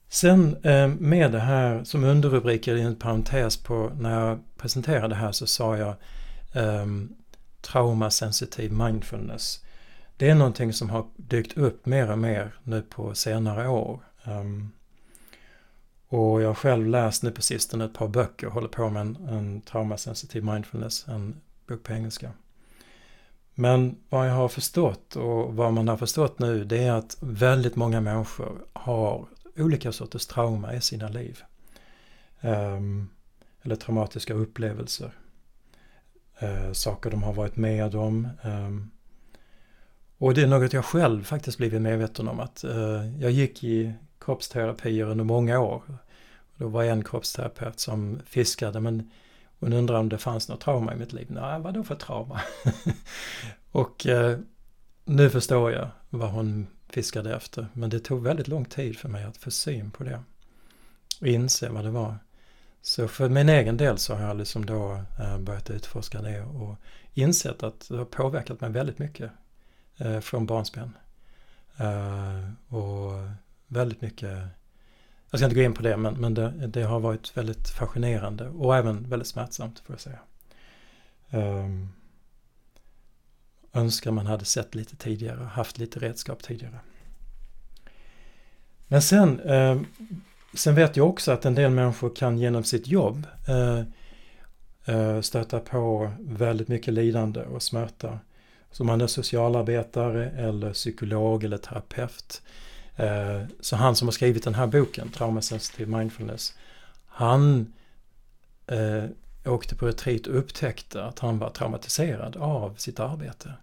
Sen 0.08 0.58
eh, 0.64 0.88
med 0.88 1.32
det 1.32 1.40
här 1.40 1.84
som 1.84 2.04
underrubriker 2.04 2.76
i 2.76 2.82
en 2.82 2.96
parentes 2.96 3.58
på 3.58 3.92
när 4.00 4.20
jag 4.20 4.40
presenterade 4.58 5.08
det 5.08 5.16
här 5.16 5.32
så 5.32 5.48
sa 5.48 5.78
jag 5.78 5.96
um, 6.54 7.16
traumasensitiv 7.62 8.72
mindfulness. 8.72 9.66
Det 10.18 10.30
är 10.30 10.36
någonting 10.36 10.74
som 10.74 10.90
har 10.90 11.06
dykt 11.16 11.58
upp 11.58 11.86
mer 11.86 12.12
och 12.12 12.20
mer 12.20 12.54
nu 12.64 12.82
på 12.82 13.16
senare 13.16 13.68
år. 13.68 14.00
Um, 14.24 14.72
och 16.10 16.42
jag 16.42 16.48
har 16.48 16.56
själv 16.56 16.88
läst 16.88 17.24
nu 17.24 17.32
på 17.32 17.42
sistone 17.42 17.86
ett 17.86 17.94
par 17.94 18.08
böcker 18.08 18.48
och 18.48 18.54
håller 18.54 18.68
på 18.68 18.90
med 18.90 19.02
en, 19.02 19.16
en 19.16 19.62
traumasensitiv 19.62 20.44
mindfulness, 20.44 21.08
en 21.08 21.36
bok 21.68 21.84
på 21.84 21.94
engelska. 21.94 22.32
Men 23.56 23.96
vad 24.10 24.30
jag 24.30 24.34
har 24.34 24.48
förstått 24.48 25.16
och 25.16 25.56
vad 25.56 25.74
man 25.74 25.88
har 25.88 25.98
förstått 25.98 26.40
nu 26.40 26.64
det 26.64 26.84
är 26.84 26.92
att 26.92 27.18
väldigt 27.20 27.76
många 27.76 28.02
människor 28.02 28.62
har 28.74 29.26
olika 29.58 29.92
sorters 29.92 30.26
trauma 30.26 30.74
i 30.74 30.82
sina 30.82 31.10
liv. 31.10 31.42
Um, 32.42 33.10
eller 33.62 33.76
traumatiska 33.76 34.34
upplevelser. 34.34 35.12
Uh, 36.44 36.72
saker 36.72 37.12
de 37.12 37.24
har 37.24 37.34
varit 37.34 37.56
med 37.56 37.96
om. 37.96 38.28
Um, 38.44 38.92
och 40.18 40.34
det 40.34 40.42
är 40.42 40.48
något 40.48 40.74
jag 40.74 40.86
själv 40.86 41.24
faktiskt 41.24 41.58
blivit 41.58 41.82
medveten 41.82 42.28
om 42.28 42.40
att 42.40 42.66
uh, 42.68 43.22
jag 43.22 43.32
gick 43.32 43.64
i 43.64 43.94
kroppsterapier 44.20 45.06
under 45.06 45.24
många 45.24 45.60
år. 45.60 45.84
Då 46.56 46.68
var 46.68 46.84
en 46.84 47.04
kroppsterapeut 47.04 47.80
som 47.80 48.20
fiskade 48.26 48.80
men 48.80 49.12
hon 49.60 49.74
undrade 49.74 50.00
om 50.00 50.10
det 50.10 50.18
fanns 50.18 50.50
något 50.50 50.62
trauma 50.62 50.94
i 50.94 50.98
mitt 50.98 51.14
liv. 51.14 51.28
Nej, 51.30 51.60
vadå 51.60 51.84
för 51.84 51.96
trauma? 51.96 52.42
och 53.72 54.08
eh, 54.08 54.40
nu 55.06 55.30
förstår 55.30 55.72
jag 55.72 55.90
vad 56.10 56.32
hon 56.32 56.68
fiskade 56.90 57.36
efter. 57.36 57.68
Men 57.74 57.90
det 57.90 58.00
tog 58.00 58.24
väldigt 58.24 58.48
lång 58.48 58.66
tid 58.66 58.98
för 58.98 59.10
mig 59.10 59.24
att 59.24 59.38
få 59.38 59.52
syn 59.52 59.92
på 59.92 60.04
det. 60.04 60.24
Och 61.22 61.28
inse 61.28 61.70
vad 61.70 61.84
det 61.84 61.92
var. 61.92 62.18
Så 62.82 63.08
för 63.08 63.30
min 63.30 63.50
egen 63.50 63.78
del 63.78 63.98
så 63.98 64.16
har 64.16 64.28
jag 64.28 64.38
liksom 64.38 64.66
då 64.66 65.04
eh, 65.20 65.38
börjat 65.38 65.70
utforska 65.70 66.22
det 66.22 66.42
och 66.42 66.76
insett 67.14 67.64
att 67.64 67.88
det 67.90 67.98
har 67.98 68.06
påverkat 68.06 68.62
mig 68.62 68.70
väldigt 68.70 69.00
mycket 69.00 69.32
eh, 69.98 70.20
från 70.20 70.46
barnsben. 70.46 70.94
Eh, 71.78 72.74
och 72.76 73.12
väldigt 73.70 74.02
mycket, 74.02 74.38
jag 75.30 75.40
ska 75.40 75.46
inte 75.46 75.56
gå 75.56 75.62
in 75.62 75.74
på 75.74 75.84
det, 75.84 75.98
men, 75.98 76.14
men 76.14 76.34
det, 76.34 76.50
det 76.68 76.84
har 76.84 77.00
varit 77.00 77.38
väldigt 77.38 77.70
fascinerande 77.70 78.50
och 78.50 78.78
även 78.78 79.10
väldigt 79.10 79.28
smärtsamt 79.28 79.80
får 79.80 79.94
jag 79.94 80.02
säga. 80.02 80.20
Um, 81.32 81.90
önskar 83.74 84.12
man 84.12 84.26
hade 84.26 84.46
sett 84.46 84.76
lite 84.76 84.96
tidigare, 84.96 85.44
haft 85.44 85.78
lite 85.78 86.00
redskap 86.00 86.44
tidigare. 86.44 86.80
Men 88.88 89.02
sen, 89.02 89.40
eh, 89.40 89.82
sen 90.54 90.76
vet 90.76 90.98
jag 90.98 91.10
också 91.10 91.32
att 91.32 91.46
en 91.46 91.56
del 91.56 91.72
människor 91.72 92.16
kan 92.16 92.38
genom 92.38 92.64
sitt 92.64 92.88
jobb 92.88 93.28
eh, 93.48 93.80
eh 94.86 95.22
stöta 95.22 95.60
på 95.60 96.12
väldigt 96.20 96.68
mycket 96.68 96.94
lidande 96.94 97.42
och 97.42 97.64
smärta. 97.64 98.20
Så 98.72 98.84
man 98.84 99.02
är 99.02 99.08
socialarbetare 99.08 100.30
eller 100.30 100.74
psykolog 100.74 101.44
eller 101.44 101.58
terapeut. 101.58 102.42
Eh, 103.00 103.44
så 103.60 103.76
han 103.76 103.96
som 103.96 104.08
har 104.08 104.12
skrivit 104.12 104.44
den 104.44 104.56
här 104.56 104.68
boken, 104.68 105.10
Traumasensitive 105.10 105.98
Mindfulness, 105.98 106.54
han 107.06 107.74
eh, 108.68 109.04
åkte 109.46 109.76
på 109.76 109.88
retreat 109.88 110.28
och 110.28 110.38
upptäckte 110.38 111.04
att 111.04 111.20
han 111.20 111.40
var 111.40 111.50
traumatiserad 111.50 112.38
av 112.38 112.76
sitt 112.76 113.00
arbete. 113.00 113.54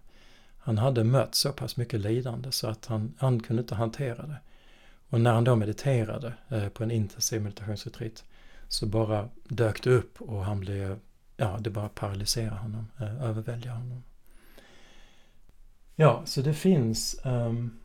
Han 0.57 0.77
hade 0.77 1.03
mött 1.03 1.35
så 1.35 1.51
pass 1.51 1.77
mycket 1.77 1.99
lidande 1.99 2.51
så 2.51 2.67
att 2.67 2.85
han, 2.85 3.13
han 3.17 3.39
kunde 3.39 3.61
inte 3.61 3.75
hantera 3.75 4.27
det. 4.27 4.37
Och 5.09 5.21
när 5.21 5.33
han 5.33 5.43
då 5.43 5.55
mediterade 5.55 6.33
eh, 6.49 6.69
på 6.69 6.83
en 6.83 6.91
intensiv 6.91 7.41
meditationsretreat 7.41 8.23
så 8.67 8.85
bara 8.85 9.29
dök 9.43 9.83
det 9.83 9.89
upp 9.89 10.21
och 10.21 10.45
han 10.45 10.59
blev, 10.59 10.99
ja 11.37 11.57
det 11.61 11.69
bara 11.69 11.89
paralyserade 11.89 12.55
honom, 12.55 12.87
eh, 12.99 13.73
honom. 13.73 14.03
Ja, 15.95 16.21
så 16.25 16.41
det 16.41 16.53
finns 16.53 17.21
um, 17.23 17.79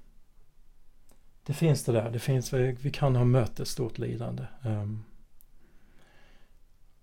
det 1.46 1.52
finns 1.52 1.84
det 1.84 1.92
där, 1.92 2.10
det 2.10 2.18
finns, 2.18 2.52
vi 2.52 2.90
kan 2.92 3.16
ha 3.16 3.24
mött 3.24 3.60
ett 3.60 3.68
stort 3.68 3.98
lidande. 3.98 4.42
Um, 4.64 5.04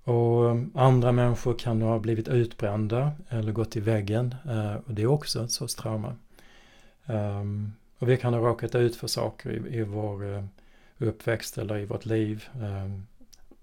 och 0.03 0.49
ehm, 0.49 0.71
andra 0.75 1.11
människor 1.11 1.59
kan 1.59 1.81
ha 1.81 1.99
blivit 1.99 2.27
utbrända 2.27 3.11
eller 3.29 3.51
gått 3.51 3.75
i 3.75 3.79
väggen 3.79 4.35
uh, 4.45 4.75
och 4.75 4.93
det 4.93 5.01
är 5.01 5.07
också 5.07 5.43
ett 5.43 5.51
sorts 5.51 5.75
trauma. 5.75 6.15
Um, 7.05 7.73
och 7.97 8.09
vi 8.09 8.17
kan 8.17 8.33
ha 8.33 8.41
råkat 8.41 8.75
ut 8.75 8.95
för 8.95 9.07
saker 9.07 9.51
i, 9.51 9.77
i 9.77 9.83
vår 9.83 10.23
uh, 10.23 10.43
uppväxt 10.97 11.57
eller 11.57 11.77
i 11.77 11.85
vårt 11.85 12.05
liv. 12.05 12.49
Um, 12.61 13.07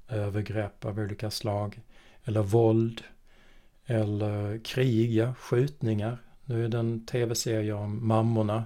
övergrepp 0.08 0.84
av 0.84 0.98
olika 0.98 1.30
slag. 1.30 1.80
Eller 2.24 2.42
våld. 2.42 3.02
Eller 3.86 4.58
krig, 4.64 5.26
skjutningar. 5.38 6.18
Nu 6.44 6.64
är 6.64 6.68
det 6.68 6.78
en 6.78 7.06
tv-serie 7.06 7.72
om 7.72 8.08
mammorna 8.08 8.64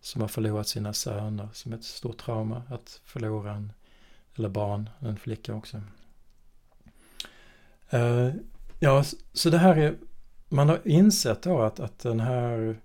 som 0.00 0.20
har 0.20 0.28
förlorat 0.28 0.68
sina 0.68 0.92
söner 0.92 1.48
som 1.52 1.72
ett 1.72 1.84
stort 1.84 2.18
trauma 2.18 2.62
att 2.70 3.00
förlora 3.04 3.54
en, 3.54 3.72
eller 4.36 4.48
barn, 4.48 4.90
en 4.98 5.16
flicka 5.16 5.54
också. 5.54 5.80
Uh, 7.94 8.30
ja, 8.78 9.04
så 9.32 9.50
det 9.50 9.58
här 9.58 9.76
är, 9.76 9.96
man 10.48 10.68
har 10.68 10.80
insett 10.84 11.42
då 11.42 11.60
att, 11.60 11.80
att 11.80 11.98
den 11.98 12.20
här 12.20 12.76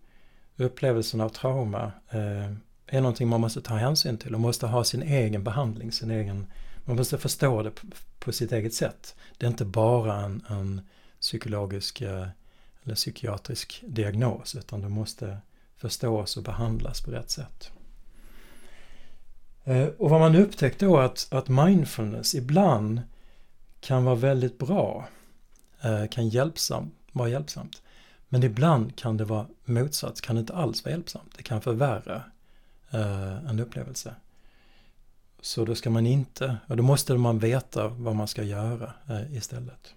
upplevelsen 0.58 1.22
av 1.22 1.30
trauma 1.30 1.92
uh, 2.14 2.54
är 2.88 3.02
någonting 3.02 3.28
man 3.28 3.42
måste 3.42 3.62
ta 3.62 3.76
hänsyn 3.76 4.18
till 4.18 4.34
och 4.34 4.42
måste 4.42 4.68
ha 4.68 4.84
sin 4.84 5.04
egen 5.04 5.44
behandling, 5.44 5.92
sin 5.92 6.12
egen, 6.12 6.48
man 6.86 6.96
måste 6.96 7.18
förstå 7.18 7.64
det 7.64 7.72
på, 7.72 7.88
på 8.20 8.32
sitt 8.32 8.52
eget 8.52 8.74
sätt. 8.74 9.16
Det 9.38 9.46
är 9.46 9.50
inte 9.50 9.66
bara 9.66 10.16
en, 10.16 10.46
en 10.50 10.82
psykologisk 11.20 12.02
uh, 12.02 12.28
eller 12.84 12.96
psykiatrisk 12.96 13.84
diagnos 13.88 14.56
utan 14.56 14.82
du 14.82 14.90
måste 14.90 15.38
förstås 15.84 16.38
och 16.38 16.44
behandlas 16.44 17.02
på 17.02 17.12
rätt 17.12 17.30
sätt. 17.30 17.72
Eh, 19.64 19.88
och 19.88 20.10
vad 20.10 20.20
man 20.20 20.36
upptäckte 20.36 20.86
då 20.86 20.98
att, 20.98 21.28
att 21.32 21.50
mindfulness 21.50 22.36
ibland 22.36 23.02
kan 23.80 24.06
vara 24.06 24.16
väldigt 24.16 24.58
bra, 24.58 25.08
eh, 25.82 26.08
kan 26.08 26.30
hjälpsam, 26.30 26.92
vara 27.12 27.30
hjälpsamt. 27.30 27.82
Men 28.30 28.44
ibland 28.44 28.96
kan 28.96 29.18
det 29.18 29.26
vara 29.26 29.48
motsats, 29.66 30.22
kan 30.22 30.36
det 30.36 30.40
inte 30.40 30.54
alls 30.54 30.86
vara 30.86 30.92
hjälpsamt. 30.94 31.34
Det 31.38 31.44
kan 31.44 31.62
förvärra 31.62 32.24
eh, 32.92 33.50
en 33.50 33.60
upplevelse. 33.60 34.16
Så 35.42 35.66
då 35.66 35.76
ska 35.76 35.90
man 35.90 36.08
inte, 36.08 36.58
och 36.68 36.78
då 36.78 36.84
måste 36.84 37.14
man 37.18 37.40
veta 37.40 37.88
vad 37.88 38.16
man 38.16 38.28
ska 38.28 38.44
göra 38.44 38.94
istället. 39.32 39.94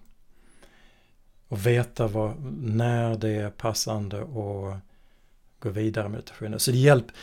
Och 1.47 1.65
veta 1.65 2.07
vad, 2.07 2.41
när 2.61 3.15
det 3.15 3.29
är 3.29 3.49
passande 3.49 4.21
och 4.21 4.75
gå 5.59 5.69
vidare 5.69 6.03
med 6.03 6.11
meditationen. 6.11 6.59
Så 6.59 6.71
det 6.71 6.77
hjälper, 6.77 7.15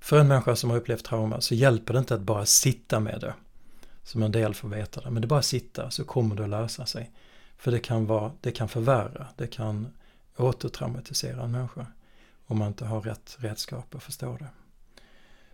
för 0.00 0.18
en 0.18 0.28
människa 0.28 0.56
som 0.56 0.70
har 0.70 0.76
upplevt 0.76 1.04
trauma 1.04 1.40
så 1.40 1.54
hjälper 1.54 1.92
det 1.92 1.98
inte 1.98 2.14
att 2.14 2.20
bara 2.20 2.46
sitta 2.46 3.00
med 3.00 3.20
det. 3.20 3.34
Som 4.04 4.22
en 4.22 4.32
del 4.32 4.54
får 4.54 4.68
veta 4.68 5.00
det. 5.00 5.10
Men 5.10 5.22
det 5.22 5.26
är 5.26 5.28
bara 5.28 5.38
att 5.38 5.44
sitta 5.44 5.90
så 5.90 6.04
kommer 6.04 6.36
det 6.36 6.44
att 6.44 6.50
lösa 6.50 6.86
sig. 6.86 7.10
För 7.56 7.70
det 7.70 7.78
kan, 7.78 8.06
vara, 8.06 8.32
det 8.40 8.50
kan 8.50 8.68
förvärra, 8.68 9.26
det 9.36 9.46
kan 9.46 9.88
återtraumatisera 10.36 11.42
en 11.42 11.50
människa. 11.50 11.86
Om 12.46 12.58
man 12.58 12.68
inte 12.68 12.84
har 12.84 13.00
rätt 13.00 13.36
redskap 13.38 13.94
att 13.94 14.02
förstå 14.02 14.36
det. 14.36 14.48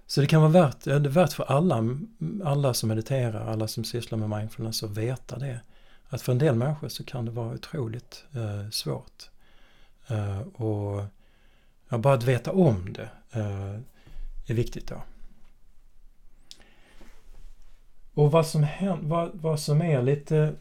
Så 0.07 0.21
det 0.21 0.27
kan 0.27 0.41
vara 0.41 0.53
värt, 0.53 0.85
det 0.85 0.93
är 0.93 0.99
värt 1.01 1.33
för 1.33 1.45
alla, 1.45 1.99
alla 2.45 2.75
som 2.75 2.89
mediterar, 2.89 3.47
alla 3.47 3.69
som 3.69 3.85
sysslar 3.85 4.19
med 4.19 4.39
mindfulness 4.39 4.83
att 4.83 4.91
veta 4.91 5.39
det. 5.39 5.61
Att 6.09 6.23
för 6.23 6.33
en 6.33 6.39
del 6.39 6.55
människor 6.55 6.89
så 6.89 7.05
kan 7.05 7.25
det 7.25 7.31
vara 7.31 7.55
otroligt 7.55 8.25
eh, 8.33 8.71
svårt. 8.71 9.31
Eh, 10.07 10.41
och 10.41 11.05
Ja, 11.89 11.99
bara 11.99 12.15
att 12.15 12.25
veta 12.25 12.53
om 12.53 12.93
det 12.93 13.11
eh, 13.33 13.75
är 14.47 14.55
viktigt 14.55 14.89
då. 14.89 15.03
Och 18.15 18.31
vad 18.33 18.47
som, 18.47 18.63
händer, 18.63 19.09
vad, 19.09 19.31
vad 19.35 19.61
som 19.61 19.83
är 19.83 20.03
lite 20.03 20.55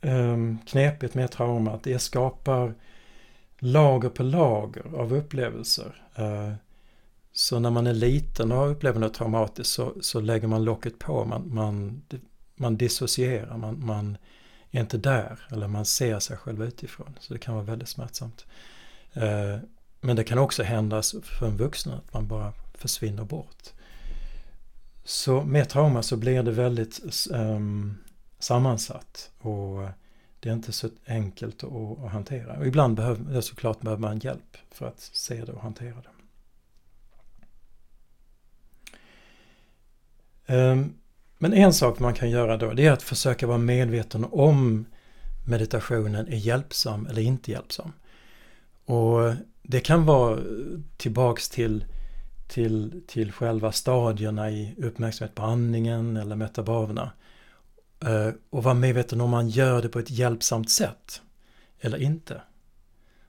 um, 0.00 0.58
knepigt 0.66 1.14
med 1.14 1.30
trauma, 1.30 1.72
att 1.72 1.82
det 1.82 1.98
skapar 1.98 2.74
lager 3.58 4.08
på 4.08 4.22
lager 4.22 4.84
av 4.96 5.14
upplevelser. 5.14 6.02
Uh, 6.18 6.52
så 7.32 7.58
när 7.58 7.70
man 7.70 7.86
är 7.86 7.94
liten 7.94 8.52
och 8.52 8.58
har 8.58 8.68
upplever 8.68 9.00
något 9.00 9.14
traumatiskt 9.14 9.72
så, 9.72 9.94
så 10.00 10.20
lägger 10.20 10.48
man 10.48 10.64
locket 10.64 10.98
på, 10.98 11.24
man, 11.24 11.54
man, 11.54 12.02
man 12.56 12.76
dissocierar, 12.76 13.56
man, 13.56 13.86
man 13.86 14.16
är 14.70 14.80
inte 14.80 14.98
där 14.98 15.40
eller 15.50 15.68
man 15.68 15.84
ser 15.84 16.18
sig 16.18 16.36
själv 16.36 16.62
utifrån. 16.62 17.18
Så 17.20 17.32
det 17.32 17.38
kan 17.38 17.54
vara 17.54 17.64
väldigt 17.64 17.88
smärtsamt. 17.88 18.46
Uh, 19.16 19.58
men 20.00 20.16
det 20.16 20.24
kan 20.24 20.38
också 20.38 20.62
hända 20.62 21.02
för 21.22 21.46
en 21.46 21.56
vuxen 21.56 21.92
att 21.92 22.14
man 22.14 22.26
bara 22.26 22.52
försvinner 22.74 23.24
bort. 23.24 23.72
Så 25.04 25.42
med 25.42 25.68
trauma 25.68 26.02
så 26.02 26.16
blir 26.16 26.42
det 26.42 26.50
väldigt 26.50 27.00
um, 27.30 27.98
sammansatt 28.38 29.30
och 29.38 29.88
det 30.40 30.48
är 30.48 30.52
inte 30.52 30.72
så 30.72 30.88
enkelt 31.06 31.64
att, 31.64 31.98
att 32.04 32.10
hantera. 32.12 32.58
Och 32.58 32.66
ibland 32.66 32.96
behöver, 32.96 33.40
såklart 33.40 33.80
behöver 33.80 34.00
man 34.00 34.18
hjälp 34.18 34.56
för 34.70 34.86
att 34.86 35.00
se 35.00 35.44
det 35.44 35.52
och 35.52 35.62
hantera 35.62 35.96
det. 36.02 36.10
Um, 40.54 40.94
men 41.38 41.52
en 41.52 41.72
sak 41.72 41.98
man 41.98 42.14
kan 42.14 42.30
göra 42.30 42.56
då 42.56 42.72
det 42.72 42.86
är 42.86 42.92
att 42.92 43.02
försöka 43.02 43.46
vara 43.46 43.58
medveten 43.58 44.26
om 44.30 44.86
meditationen 45.46 46.28
är 46.28 46.36
hjälpsam 46.36 47.06
eller 47.06 47.22
inte 47.22 47.50
hjälpsam. 47.50 47.92
Och 48.84 49.34
det 49.62 49.80
kan 49.80 50.06
vara 50.06 50.40
tillbaks 50.96 51.48
till, 51.48 51.84
till, 52.48 53.02
till 53.06 53.32
själva 53.32 53.72
stadierna 53.72 54.50
i 54.50 54.74
uppmärksamhet 54.78 55.34
på 55.34 55.42
andningen 55.42 56.16
eller 56.16 56.36
metabaverna. 56.36 57.12
Eh, 58.04 58.30
och 58.50 58.62
vara 58.62 58.74
medveten 58.74 59.20
om 59.20 59.30
man 59.30 59.48
gör 59.48 59.82
det 59.82 59.88
på 59.88 59.98
ett 59.98 60.10
hjälpsamt 60.10 60.70
sätt 60.70 61.22
eller 61.80 61.98
inte. 62.02 62.40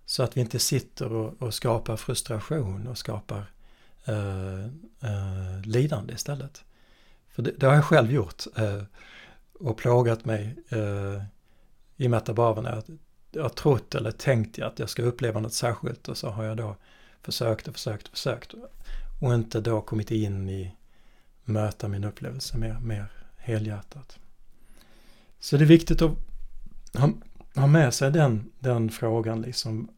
Så 0.05 0.23
att 0.23 0.37
vi 0.37 0.41
inte 0.41 0.59
sitter 0.59 1.13
och, 1.13 1.41
och 1.41 1.53
skapar 1.53 1.97
frustration 1.97 2.87
och 2.87 2.97
skapar 2.97 3.51
uh, 4.09 4.65
uh, 5.03 5.61
lidande 5.63 6.13
istället. 6.13 6.63
För 7.29 7.41
det, 7.41 7.51
det, 7.57 7.65
har 7.65 7.73
jag 7.73 7.85
själv 7.85 8.11
gjort 8.11 8.43
och 9.53 9.77
plågat 9.77 10.25
mig 10.25 10.55
i 11.97 12.07
metabaverna 12.07 12.81
jag 13.31 13.41
har 13.41 13.49
trott 13.49 13.95
eller 13.95 14.11
tänkt 14.11 14.59
att 14.59 14.79
jag 14.79 14.89
ska 14.89 15.03
uppleva 15.03 15.39
något 15.39 15.53
särskilt 15.53 16.07
och 16.07 16.17
så 16.17 16.29
har 16.29 16.43
jag 16.43 16.57
då 16.57 16.75
försökt 17.21 17.67
och 17.67 17.73
försökt 17.73 18.07
och 18.07 18.13
försökt 18.13 18.53
och 19.21 19.33
inte 19.33 19.61
då 19.61 19.81
kommit 19.81 20.11
in 20.11 20.49
i 20.49 20.75
möta 21.43 21.87
min 21.87 22.03
upplevelse 22.03 22.57
mer, 22.57 22.79
mer 22.79 23.05
helhjärtat. 23.37 24.19
Så 25.39 25.57
det 25.57 25.63
är 25.63 25.67
viktigt 25.67 26.01
att 26.01 26.11
ha, 26.93 27.09
ha 27.55 27.67
med 27.67 27.93
sig 27.93 28.11
den, 28.11 28.51
den 28.59 28.89
frågan 28.89 29.41
liksom. 29.41 29.89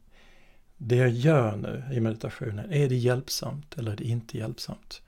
Det 0.78 0.96
jag 0.96 1.10
gör 1.10 1.56
nu 1.56 1.84
i 1.94 2.00
meditationen, 2.00 2.74
är 2.74 2.90
det 2.90 2.96
hjälpsamt 2.96 3.78
eller 3.78 3.92
är 3.92 3.96
det 3.96 4.04
inte 4.04 4.38
hjälpsamt? 4.38 5.02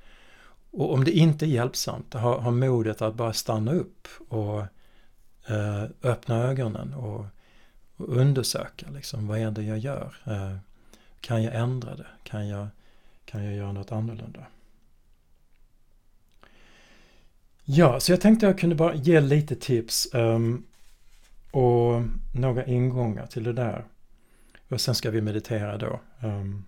Och 0.71 0.93
om 0.93 1.03
det 1.03 1.11
inte 1.11 1.45
är 1.45 1.47
hjälpsamt, 1.47 2.13
ha, 2.13 2.39
ha 2.39 2.51
modet 2.51 3.01
att 3.01 3.15
bara 3.15 3.33
stanna 3.33 3.71
upp 3.71 4.07
och 4.27 4.59
eh, 5.47 5.83
öppna 6.03 6.43
ögonen 6.43 6.93
och, 6.93 7.25
och, 7.97 8.17
undersöka 8.17 8.85
liksom, 8.89 9.27
vad 9.27 9.39
är 9.39 9.51
det 9.51 9.63
jag 9.63 9.77
gör? 9.77 10.15
Eh, 10.25 10.55
kan 11.19 11.43
jag 11.43 11.55
ändra 11.55 11.95
det? 11.95 12.07
Kan 12.23 12.47
jag, 12.47 12.67
kan 13.25 13.43
jag 13.43 13.53
göra 13.53 13.71
något 13.71 13.91
annorlunda? 13.91 14.45
Ja, 17.63 17.99
så 17.99 18.11
jag 18.11 18.21
tänkte 18.21 18.45
jag 18.45 18.59
kunde 18.59 18.75
bara 18.75 18.95
ge 18.95 19.19
lite 19.19 19.55
tips 19.55 20.07
um, 20.13 20.63
och 21.51 22.01
några 22.33 22.65
ingångar 22.65 23.25
till 23.25 23.43
det 23.43 23.53
där. 23.53 23.85
Och 24.69 24.81
sen 24.81 24.95
ska 24.95 25.11
vi 25.11 25.21
meditera 25.21 25.77
då. 25.77 25.99
Um, 26.21 26.65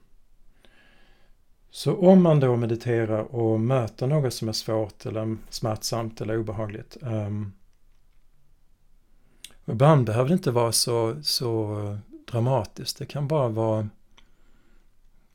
så 1.69 1.96
om 1.96 2.24
man 2.24 2.39
då 2.39 2.55
mediterar 2.55 3.36
och 3.36 3.60
möter 3.60 4.07
något 4.07 4.34
som 4.34 4.50
är 4.50 4.53
svårt 4.53 5.05
eller 5.05 5.38
smärtsamt 5.50 6.22
eller 6.22 6.38
obehagligt. 6.38 6.98
Ehm, 7.03 7.53
Ibland 9.67 10.05
behöver 10.05 10.29
det 10.29 10.33
inte 10.33 10.51
vara 10.51 10.71
så, 10.71 11.15
så 11.24 11.97
dramatiskt. 12.31 12.97
Det 12.97 13.05
kan 13.05 13.27
bara 13.27 13.47
vara 13.47 13.89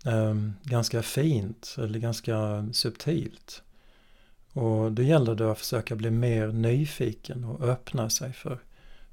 um, 0.05 0.55
ganska 0.63 1.03
fint 1.03 1.77
eller 1.79 1.99
ganska 1.99 2.67
subtilt. 2.73 3.63
Och 4.53 4.93
då 4.93 5.03
gäller 5.03 5.35
det 5.35 5.53
att 5.53 5.59
försöka 5.59 5.97
bli 5.97 6.11
mer 6.11 6.47
nyfiken 6.49 7.45
och 7.45 7.61
öppna 7.69 8.11
sig 8.11 8.33
för, 8.33 8.59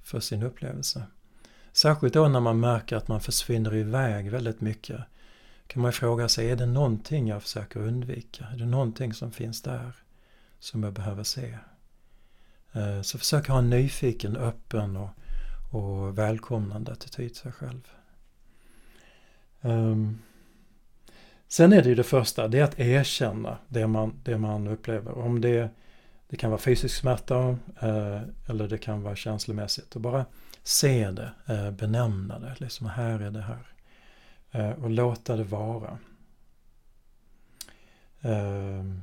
för 0.03 0.19
sin 0.19 0.43
upplevelse. 0.43 1.03
Särskilt 1.73 2.13
då 2.13 2.27
när 2.27 2.39
man 2.39 2.59
märker 2.59 2.95
att 2.95 3.07
man 3.07 3.21
försvinner 3.21 3.75
iväg 3.75 4.31
väldigt 4.31 4.61
mycket. 4.61 5.01
Kan 5.67 5.81
man 5.81 5.93
fråga 5.93 6.29
sig, 6.29 6.51
är 6.51 6.55
det 6.55 6.65
någonting 6.65 7.27
jag 7.27 7.43
försöker 7.43 7.79
undvika? 7.79 8.45
Är 8.53 8.57
det 8.57 8.65
någonting 8.65 9.13
som 9.13 9.31
finns 9.31 9.61
där 9.61 9.91
som 10.59 10.83
jag 10.83 10.93
behöver 10.93 11.23
se? 11.23 11.57
Eh, 12.73 13.01
så 13.01 13.17
försök 13.17 13.47
ha 13.47 13.57
en 13.57 13.69
nyfiken, 13.69 14.37
öppen 14.37 14.97
och, 14.97 15.09
och 15.71 16.17
välkomnande 16.17 16.91
attityd 16.91 17.33
till 17.33 17.41
sig 17.41 17.51
själv. 17.51 17.81
Um, 19.61 20.19
Sen 21.51 21.73
är 21.73 21.81
det 21.81 21.89
ju 21.89 21.95
det 21.95 22.03
första, 22.03 22.47
det 22.47 22.59
är 22.59 22.63
att 22.63 22.79
erkänna 22.79 23.57
det 23.67 23.87
man, 23.87 24.21
det 24.23 24.37
man 24.37 24.67
upplever. 24.67 25.17
Om 25.17 25.41
det, 25.41 25.69
det 26.27 26.37
kan 26.37 26.49
vara 26.49 26.61
fysisk 26.61 26.95
smärta 26.95 27.57
eh, 27.81 28.21
eller 28.47 28.67
det 28.67 28.77
kan 28.77 29.03
vara 29.03 29.15
känslomässigt. 29.15 29.95
Och 29.95 30.01
bara 30.01 30.25
se 30.63 31.11
det, 31.11 31.31
eh, 31.47 31.71
benämna 31.71 32.39
det, 32.39 32.55
liksom 32.57 32.87
här 32.87 33.19
är 33.19 33.31
det 33.31 33.41
här. 33.41 33.67
Eh, 34.51 34.83
och 34.83 34.89
låta 34.89 35.35
det 35.35 35.43
vara. 35.43 35.97
Ehm, 38.21 39.01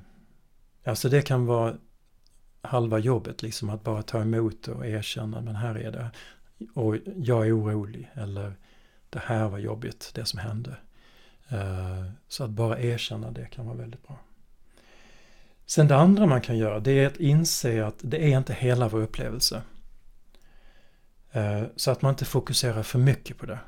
alltså 0.85 1.09
det 1.09 1.23
kan 1.23 1.47
vara 1.47 1.75
halva 2.67 2.99
jobbet, 2.99 3.43
liksom 3.43 3.71
att 3.71 3.85
bara 3.85 4.03
ta 4.03 4.21
emot 4.21 4.69
och 4.69 4.87
erkänna, 4.87 5.41
men 5.41 5.57
här 5.57 5.75
är 5.75 5.93
det. 5.93 6.11
Och 6.75 6.97
jag 7.17 7.47
är 7.47 7.59
orolig, 7.59 8.11
eller 8.15 8.53
det 9.11 9.19
här 9.19 9.49
var 9.49 9.59
jobbigt, 9.59 10.11
det 10.15 10.25
som 10.25 10.39
hände. 10.39 10.77
Eh, 11.49 12.05
så 12.29 12.45
att 12.45 12.51
bara 12.51 12.79
erkänna 12.79 13.31
det 13.31 13.47
kan 13.47 13.67
vara 13.67 13.77
väldigt 13.77 14.07
bra. 14.07 14.19
Sen 15.67 15.89
det 15.89 15.97
andra 15.97 16.27
man 16.27 16.41
kan 16.41 16.59
göra 16.59 16.81
det 16.81 16.91
är 16.91 17.07
att 17.07 17.17
inse 17.17 17.87
att 17.87 17.99
det 17.99 18.33
är 18.33 18.39
inte 18.39 18.55
hela 18.55 18.89
vår 18.89 19.01
upplevelse. 19.01 19.63
Eh, 21.33 21.63
så 21.77 21.91
att 21.91 22.03
man 22.03 22.11
inte 22.11 22.25
fokuserar 22.25 22.83
för 22.83 22.99
mycket 22.99 23.39
på 23.39 23.47
det. 23.47 23.59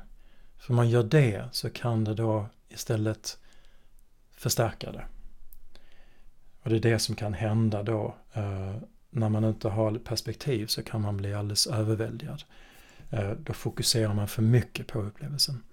För 0.57 0.71
om 0.71 0.75
man 0.75 0.89
gör 0.89 1.03
det 1.03 1.43
så 1.51 1.69
kan 1.69 2.03
det 2.03 2.13
då 2.13 2.45
istället 2.69 3.37
förstärka 4.31 4.91
det. 4.91 5.05
Och 6.63 6.69
det 6.69 6.75
är 6.75 6.91
det 6.91 6.99
som 6.99 7.15
kan 7.15 7.33
hända 7.33 7.83
då. 7.83 8.15
Eh, 8.33 8.75
när 9.09 9.29
man 9.29 9.43
inte 9.43 9.69
har 9.69 9.97
perspektiv 9.97 10.67
så 10.67 10.83
kan 10.83 11.01
man 11.01 11.17
bli 11.17 11.33
alldeles 11.33 11.67
överväldigad. 11.67 12.43
Eh, 13.09 13.31
då 13.31 13.53
fokuserar 13.53 14.13
man 14.13 14.27
för 14.27 14.41
mycket 14.41 14.87
på 14.87 15.01
upplevelsen. 15.01 15.63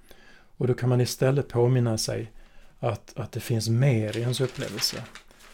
Och 0.56 0.66
då 0.66 0.74
kan 0.74 0.88
man 0.88 1.00
istället 1.00 1.48
påminna 1.48 1.98
sig 1.98 2.32
att, 2.78 3.16
att 3.16 3.32
det 3.32 3.40
finns 3.40 3.68
mer 3.68 4.16
i 4.16 4.20
ens 4.20 4.40
upplevelse. 4.40 5.04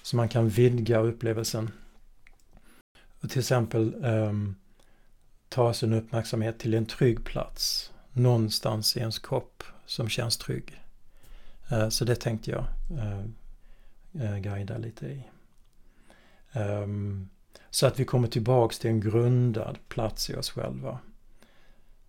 Så 0.02 0.16
man 0.16 0.28
kan 0.28 0.48
vidga 0.48 0.98
upplevelsen. 0.98 1.70
Och 3.20 3.30
till 3.30 3.38
exempel 3.38 3.94
um, 4.04 4.56
ta 5.48 5.74
sin 5.74 5.92
uppmärksamhet 5.92 6.58
till 6.58 6.74
en 6.74 6.86
trygg 6.86 7.24
plats. 7.24 7.92
Någonstans 8.12 8.96
i 8.96 9.00
ens 9.00 9.18
kropp 9.18 9.62
som 9.86 10.08
känns 10.08 10.36
trygg. 10.36 10.80
Uh, 11.72 11.88
så 11.88 12.04
det 12.04 12.14
tänkte 12.14 12.50
jag 12.50 12.64
uh, 12.90 13.24
eh, 14.20 14.38
guida 14.38 14.78
lite 14.78 15.06
i. 15.06 15.24
Um, 16.52 17.28
så 17.70 17.86
att 17.86 18.00
vi 18.00 18.04
kommer 18.04 18.28
tillbaks 18.28 18.78
till 18.78 18.90
en 18.90 19.00
grundad 19.00 19.78
plats 19.88 20.30
i 20.30 20.34
oss 20.34 20.50
själva. 20.50 20.98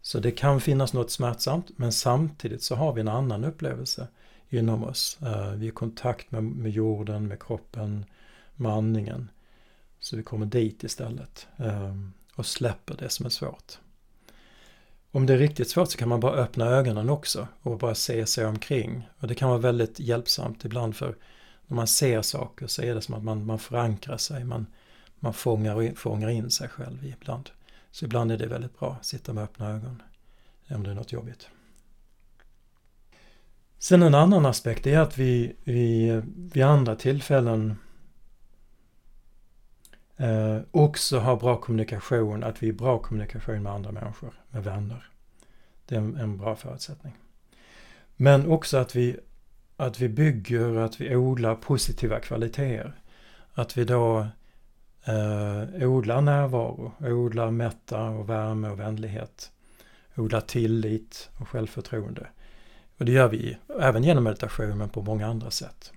Så 0.02 0.20
det 0.20 0.32
kan 0.32 0.62
finnas 0.62 0.94
något 0.94 1.12
smärtsamt 1.12 1.78
men 1.78 1.92
samtidigt 1.92 2.64
så 2.64 2.76
har 2.76 2.94
vi 2.94 3.02
en 3.02 3.08
annan 3.08 3.44
upplevelse 3.44 4.08
inom 4.50 4.84
oss. 4.84 5.18
Uh, 5.22 5.52
vi 5.52 5.66
är 5.66 5.70
i 5.70 5.72
kontakt 5.72 6.32
med, 6.32 6.44
med 6.44 6.72
jorden, 6.72 7.28
med 7.28 7.44
kroppen, 7.44 8.06
med 8.56 8.72
andningen. 8.72 9.30
Så 10.00 10.18
vi 10.18 10.24
kommer 10.24 10.46
dit 10.46 10.84
istället 10.84 11.48
ehm, 11.58 12.14
och 12.36 12.46
släpper 12.46 12.96
det 12.98 13.10
som 13.10 13.26
är 13.26 13.30
svårt. 13.30 13.80
Om 15.12 15.26
det 15.26 15.34
är 15.34 15.38
riktigt 15.38 15.70
svårt 15.70 15.92
så 15.92 15.98
kan 15.98 16.10
man 16.10 16.20
bara 16.20 16.36
öppna 16.36 16.66
ögonen 16.66 17.10
också 17.10 17.48
och 17.62 17.78
bara 17.78 17.96
se 17.96 18.26
sig 18.26 18.46
omkring. 18.46 19.08
Och 19.20 19.28
det 19.28 19.36
kan 19.36 19.50
vara 19.50 19.60
väldigt 19.60 20.00
hjälpsamt 20.00 20.66
ibland 20.66 20.96
för 20.96 21.16
när 21.68 21.76
man 21.76 21.88
ser 21.88 22.22
saker 22.22 22.68
så 22.68 22.82
är 22.82 22.96
det 22.96 23.02
som 23.02 23.16
att 23.16 23.24
man, 23.24 23.46
man 23.46 23.60
förankrar 23.60 24.18
sig, 24.18 24.44
man, 24.44 24.66
man 25.20 25.34
fångar, 25.34 25.96
fångar 25.96 26.30
in 26.30 26.52
sig 26.52 26.70
själv 26.70 27.06
ibland. 27.06 27.50
Så 27.92 28.06
ibland 28.06 28.32
är 28.32 28.38
det 28.38 28.48
väldigt 28.48 28.80
bra 28.80 28.98
att 29.00 29.06
sitta 29.06 29.34
med 29.34 29.44
öppna 29.44 29.70
ögon 29.70 30.02
om 30.70 30.84
det 30.84 30.90
är 30.90 30.96
något 30.96 31.12
jobbigt. 31.12 31.50
Sen 33.78 34.04
en 34.04 34.16
annan 34.16 34.46
aspekt 34.46 34.88
är 34.88 35.00
att 35.00 35.18
vi, 35.18 35.56
vi 35.64 36.22
vid 36.36 36.64
andra 36.64 36.96
tillfällen 36.96 37.78
eh, 40.18 40.60
också 40.72 41.20
har 41.20 41.36
bra 41.36 41.58
kommunikation, 41.58 42.44
att 42.44 42.64
vi 42.64 42.70
är 42.70 42.74
bra 42.74 43.00
kommunikation 43.00 43.64
med 43.64 43.74
andra 43.74 43.92
människor, 43.92 44.34
med 44.50 44.64
vänner. 44.64 45.10
Det 45.86 45.96
är 45.96 46.00
en, 46.00 46.16
en 46.16 46.38
bra 46.38 46.56
förutsättning. 46.56 47.14
Men 48.16 48.48
också 48.48 48.78
att 48.78 48.96
vi, 48.96 49.20
att 49.78 50.00
vi 50.00 50.10
bygger, 50.10 50.76
att 50.78 51.02
vi 51.02 51.16
odlar 51.16 51.56
positiva 51.56 52.20
kvaliteter. 52.20 52.94
Att 53.54 53.78
vi 53.78 53.86
då 53.86 54.28
eh, 55.06 55.90
odlar 55.90 56.22
närvaro, 56.22 56.92
odlar 57.00 57.52
mätta 57.52 58.04
och 58.04 58.30
värme 58.30 58.70
och 58.70 58.80
vänlighet. 58.80 59.52
Odlar 60.16 60.42
tillit 60.42 61.30
och 61.38 61.48
självförtroende. 61.48 62.28
Och 62.98 63.06
det 63.06 63.12
gör 63.12 63.28
vi 63.28 63.58
även 63.82 64.04
genom 64.04 64.24
meditation 64.24 64.78
men 64.78 64.90
på 64.90 65.02
många 65.02 65.28
andra 65.28 65.52
sätt. 65.52 65.92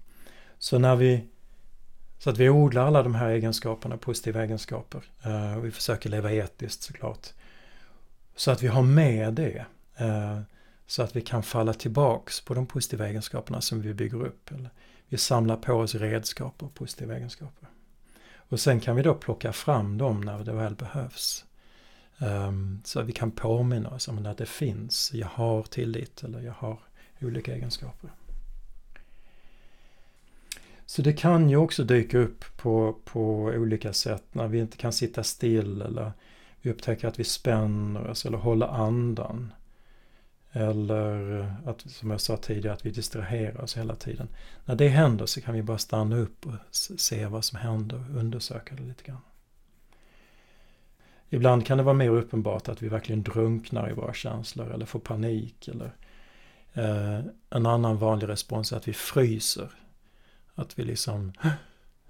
Så 0.59 0.79
när 0.79 0.97
vi 0.97 1.25
så 2.19 2.31
att 2.31 2.39
vi 2.39 2.49
odlar 2.49 2.87
alla 2.87 3.03
de 3.03 3.15
här 3.15 3.29
egenskaperna, 3.31 3.97
positiva 3.97 4.45
egenskaper. 4.45 5.03
Eh, 5.23 5.59
och 5.59 5.65
vi 5.65 5.71
försöker 5.71 6.11
leva 6.11 6.33
etiskt 6.33 6.83
såklart. 6.83 7.27
Så 8.37 8.51
att 8.51 8.63
vi 8.63 8.67
har 8.67 8.83
med 8.83 9.35
det. 9.35 9.65
Eh, 9.97 10.41
så 10.87 11.03
att 11.03 11.17
vi 11.17 11.21
kan 11.21 11.43
falla 11.43 11.75
tillbaks 11.75 12.41
på 12.41 12.55
de 12.55 12.67
positiva 12.67 13.09
egenskaperna 13.09 13.61
som 13.61 13.81
vi 13.81 13.95
bygger 13.95 14.27
upp. 14.27 14.53
Eller 14.53 14.71
vi 15.09 15.19
samlar 15.19 15.57
på 15.57 15.73
oss 15.73 15.95
redskap 15.95 16.63
och 16.63 16.75
positiva 16.75 17.17
egenskaper. 17.17 17.69
Och 18.49 18.61
sen 18.61 18.81
kan 18.81 18.97
vi 18.97 19.03
då 19.03 19.15
plocka 19.15 19.53
fram 19.53 19.99
dem 19.99 20.21
när 20.21 20.45
det 20.45 20.53
väl 20.53 20.75
behövs. 20.75 21.45
Um, 22.19 22.81
så 22.85 23.03
vi 23.03 23.13
kan 23.13 23.31
påminna 23.31 23.91
oss 23.91 24.09
om 24.09 24.27
att 24.27 24.39
det 24.39 24.47
finns, 24.47 25.11
jag 25.15 25.27
har 25.27 25.63
tillit 25.63 26.23
eller 26.23 26.41
jag 26.41 26.53
har 26.53 26.79
olika 27.21 27.55
egenskaper. 27.55 28.11
Så 30.87 31.03
det 31.03 31.13
kan 31.13 31.51
ju 31.51 31.57
också 31.57 31.85
dyka 31.85 32.19
upp 32.19 32.45
på, 32.57 32.97
på 33.05 33.45
olika 33.45 33.93
sätt 33.93 34.25
när 34.33 34.49
vi 34.49 34.59
inte 34.59 34.77
kan 34.77 34.93
sitta 34.93 35.23
still 35.23 35.83
eller 35.83 36.13
vi 36.61 36.71
upptäcker 36.71 37.09
att 37.09 37.19
vi 37.19 37.25
spänner 37.25 38.07
oss 38.07 38.27
eller 38.27 38.39
håller 38.39 38.67
andan. 38.67 39.53
Eller 40.57 41.41
eh, 41.41 41.69
att, 41.69 41.91
som 41.91 42.11
jag 42.11 42.21
sa 42.21 42.37
tidigare, 42.37 42.75
att 42.75 42.87
vi 42.87 42.91
distraherar 42.91 43.61
oss 43.61 43.77
hela 43.77 43.97
tiden. 43.97 44.29
När 44.65 44.75
det 44.75 44.89
händer 44.89 45.27
så 45.27 45.41
kan 45.41 45.55
vi 45.55 45.63
bara 45.63 45.79
stanna 45.79 46.17
upp 46.17 46.47
och 46.47 46.55
se 46.99 47.27
vad 47.27 47.45
som 47.45 47.59
händer 47.59 48.05
och 48.11 48.17
undersöka 48.17 48.75
det 48.75 48.83
lite 48.83 49.05
grann. 49.05 49.21
Ibland 51.31 51.67
kan 51.67 51.79
det 51.79 51.85
vara 51.85 51.95
mer 51.95 52.09
uppenbart 52.09 52.69
att 52.69 52.83
vi 52.83 52.89
verkligen 52.89 53.23
drunknar 53.23 53.91
i 53.91 53.93
våra 53.93 54.15
känslor 54.15 54.73
eller 54.73 54.87
får 54.87 54.99
panik. 54.99 55.69
Eller, 55.69 55.93
eh, 56.73 57.25
en 57.51 57.67
annan 57.67 57.99
vanlig 57.99 58.29
respons 58.29 58.73
är 58.73 58.77
att 58.77 58.89
vi 58.89 58.93
fryser. 58.93 59.71
Att 60.55 60.79
vi 60.79 60.85
liksom... 60.85 61.33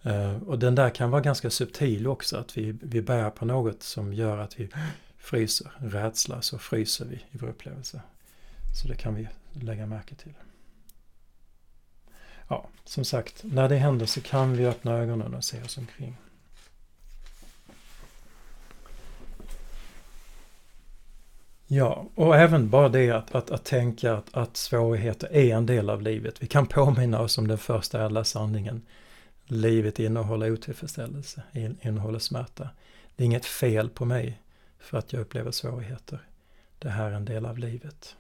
Eh, 0.02 0.42
och 0.42 0.58
den 0.58 0.74
där 0.74 0.90
kan 0.90 1.10
vara 1.10 1.20
ganska 1.20 1.50
subtil 1.50 2.06
också, 2.06 2.36
att 2.36 2.58
vi, 2.58 2.78
vi 2.82 3.02
bär 3.02 3.30
på 3.30 3.44
något 3.44 3.82
som 3.82 4.12
gör 4.12 4.38
att 4.38 4.60
vi 4.60 4.68
fryser. 5.18 5.70
Rädsla, 5.78 6.42
så 6.42 6.58
fryser 6.58 7.04
vi 7.04 7.16
i 7.16 7.38
vår 7.38 7.48
upplevelse. 7.48 8.00
Så 8.76 8.88
det 8.88 8.94
kan 8.94 9.14
vi 9.14 9.28
lägga 9.52 9.86
märke 9.86 10.14
till. 10.14 10.32
Ja, 12.48 12.68
som 12.84 13.04
sagt, 13.04 13.44
när 13.44 13.68
det 13.68 13.76
händer 13.76 14.06
så 14.06 14.20
kan 14.20 14.56
vi 14.56 14.66
öppna 14.66 14.92
ögonen 14.92 15.34
och 15.34 15.44
se 15.44 15.62
oss 15.62 15.78
omkring. 15.78 16.16
Ja, 21.66 22.06
och 22.14 22.36
även 22.36 22.70
bara 22.70 22.88
det 22.88 23.10
att, 23.10 23.34
att, 23.34 23.50
att 23.50 23.64
tänka 23.64 24.14
att, 24.14 24.34
att 24.34 24.56
svårigheter 24.56 25.28
är 25.32 25.54
en 25.54 25.66
del 25.66 25.90
av 25.90 26.02
livet. 26.02 26.42
Vi 26.42 26.46
kan 26.46 26.66
påminna 26.66 27.20
oss 27.20 27.38
om 27.38 27.48
den 27.48 27.58
första 27.58 28.06
ädla 28.06 28.24
sanningen. 28.24 28.82
Livet 29.44 29.98
innehåller 29.98 30.50
otillfredsställelse, 30.50 31.42
innehåller 31.82 32.18
smärta. 32.18 32.70
Det 33.16 33.22
är 33.22 33.26
inget 33.26 33.46
fel 33.46 33.88
på 33.88 34.04
mig 34.04 34.40
för 34.78 34.98
att 34.98 35.12
jag 35.12 35.20
upplever 35.20 35.50
svårigheter. 35.50 36.18
Det 36.78 36.90
här 36.90 37.10
är 37.10 37.14
en 37.14 37.24
del 37.24 37.46
av 37.46 37.58
livet. 37.58 38.16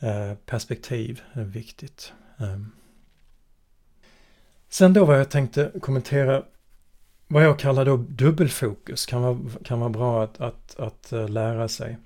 Eh, 0.00 0.34
perspektiv 0.46 1.22
är 1.32 1.44
viktigt. 1.44 2.12
Ehm. 2.38 2.70
Sen 4.68 4.92
då 4.92 5.04
vad 5.04 5.20
jag 5.20 5.30
tänkte 5.30 5.72
kommentera 5.80 6.42
vad 7.28 7.44
jag 7.44 7.58
kallar 7.58 7.84
då 7.84 7.96
dubbelfokus 7.96 9.06
kan 9.06 9.22
vara, 9.22 9.38
kan 9.64 9.80
vara 9.80 9.90
bra 9.90 10.24
att, 10.24 10.40
att, 10.40 10.76
att 10.78 11.12
eh, 11.12 11.28
lära 11.28 11.68
sig. 11.68 11.98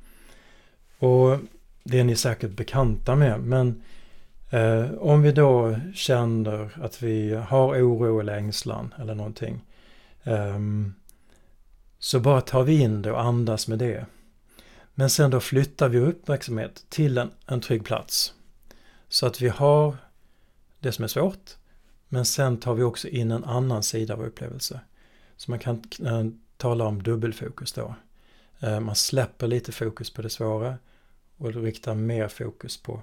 Och 0.99 1.39
det 1.85 2.01
är 2.01 2.05
ni 2.05 2.17
säkert 2.17 2.51
bekanta 2.51 3.17
med, 3.17 3.41
men 3.41 3.83
eh, 4.51 4.91
om 4.99 5.23
vi 5.23 5.33
då 5.33 5.77
känner 5.95 6.71
att 6.83 7.03
vi 7.03 7.35
har 7.35 7.83
oro 7.83 8.21
eller 8.21 8.37
ängslan 8.37 8.95
eller 8.99 9.15
någonting. 9.15 9.61
Eh, 10.23 10.59
så 11.99 12.21
bara 12.21 12.41
tar 12.41 12.63
vi 12.63 12.81
in 12.81 13.03
det 13.03 13.13
och 13.13 13.23
andas 13.23 13.69
med 13.69 13.79
det. 13.79 14.07
Men 14.99 15.11
sen 15.11 15.31
då 15.31 15.41
flyttar 15.41 15.89
vi 15.89 15.99
uppmärksamhet 15.99 16.87
till 16.89 17.19
en, 17.19 17.31
en 17.47 17.61
trygg 17.61 17.85
plats. 17.85 18.35
Så 19.09 19.27
att 19.27 19.41
vi 19.41 19.49
har 19.49 19.97
det 20.81 20.93
som 20.93 21.05
är 21.05 21.09
svårt, 21.09 21.57
men 22.09 22.25
sen 22.25 22.57
tar 22.57 22.75
vi 22.75 22.83
också 22.83 23.09
in 23.09 23.31
en 23.31 23.45
annan 23.45 23.83
sida 23.83 24.15
av 24.15 24.25
upplevelse. 24.25 24.81
Så 25.37 25.51
man 25.51 25.59
kan 25.59 25.83
äh, 26.05 26.27
tala 26.57 26.85
om 26.85 27.03
dubbelfokus 27.03 27.73
då. 27.73 27.95
Äh, 28.61 28.81
man 28.81 28.95
släpper 28.95 29.47
lite 29.47 29.73
fokus 29.73 30.11
på 30.11 30.23
det 30.23 30.31
svåra 30.31 30.79
och 31.37 31.55
riktar 31.55 31.95
mer 31.95 32.29
fokus 32.29 32.83
på, 32.83 33.03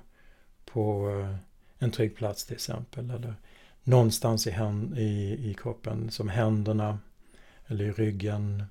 på 0.66 1.10
äh, 1.10 1.36
en 1.80 1.92
trygg 1.92 2.16
plats 2.16 2.46
till 2.46 2.56
exempel. 2.56 3.10
Eller 3.10 3.36
någonstans 3.84 4.48
i, 4.48 4.52
i, 4.96 5.40
i 5.50 5.54
kroppen 5.54 6.12
som 6.12 6.30
händerna 6.30 7.00
eller 7.68 7.86
i 7.86 7.92
ryggen. 7.92 8.64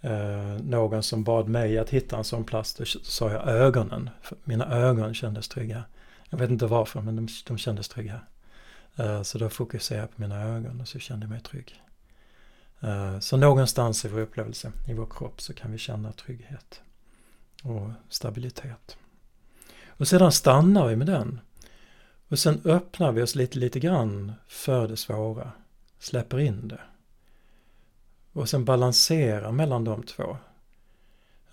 Eh, 0.00 0.62
någon 0.62 1.02
som 1.02 1.24
bad 1.24 1.48
mig 1.48 1.78
att 1.78 1.90
hitta 1.90 2.16
en 2.16 2.24
sån 2.24 2.44
plats, 2.44 2.74
då 2.74 2.84
sa 2.84 3.32
jag 3.32 3.48
ögonen. 3.48 4.10
Mina 4.44 4.66
ögon 4.66 5.14
kändes 5.14 5.48
trygga. 5.48 5.84
Jag 6.30 6.38
vet 6.38 6.50
inte 6.50 6.66
varför, 6.66 7.00
men 7.00 7.16
de, 7.16 7.28
de 7.46 7.58
kändes 7.58 7.88
trygga. 7.88 8.20
Eh, 8.96 9.22
så 9.22 9.38
då 9.38 9.48
fokuserade 9.48 10.02
jag 10.02 10.16
på 10.16 10.22
mina 10.22 10.42
ögon 10.42 10.80
och 10.80 10.88
så 10.88 10.98
kände 10.98 11.24
jag 11.24 11.30
mig 11.30 11.40
trygg. 11.40 11.82
Eh, 12.80 13.18
så 13.18 13.36
någonstans 13.36 14.04
i 14.04 14.08
vår 14.08 14.20
upplevelse, 14.20 14.72
i 14.88 14.94
vår 14.94 15.06
kropp, 15.10 15.40
så 15.40 15.54
kan 15.54 15.72
vi 15.72 15.78
känna 15.78 16.12
trygghet 16.12 16.80
och 17.62 17.90
stabilitet. 18.08 18.96
Och 19.88 20.08
sedan 20.08 20.32
stannar 20.32 20.88
vi 20.88 20.96
med 20.96 21.06
den. 21.06 21.40
Och 22.28 22.38
sen 22.38 22.60
öppnar 22.64 23.12
vi 23.12 23.22
oss 23.22 23.34
lite, 23.34 23.58
lite 23.58 23.80
grann 23.80 24.32
för 24.48 24.88
det 24.88 24.96
svåra. 24.96 25.52
Släpper 25.98 26.38
in 26.38 26.68
det. 26.68 26.80
Och 28.40 28.48
sen 28.48 28.64
balansera 28.64 29.52
mellan 29.52 29.84
de 29.84 30.02
två. 30.02 30.36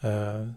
Eh, 0.01 0.47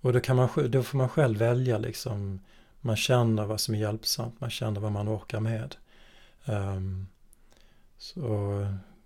och 0.00 0.12
då, 0.12 0.20
kan 0.20 0.36
man, 0.36 0.48
då 0.70 0.82
får 0.82 0.98
man 0.98 1.08
själv 1.08 1.38
välja 1.38 1.78
liksom. 1.78 2.40
Man 2.80 2.96
känner 2.96 3.46
vad 3.46 3.60
som 3.60 3.74
är 3.74 3.78
hjälpsamt, 3.78 4.40
man 4.40 4.50
känner 4.50 4.80
vad 4.80 4.92
man 4.92 5.08
orkar 5.08 5.40
med. 5.40 5.76
Um, 6.44 7.08
så 7.98 8.20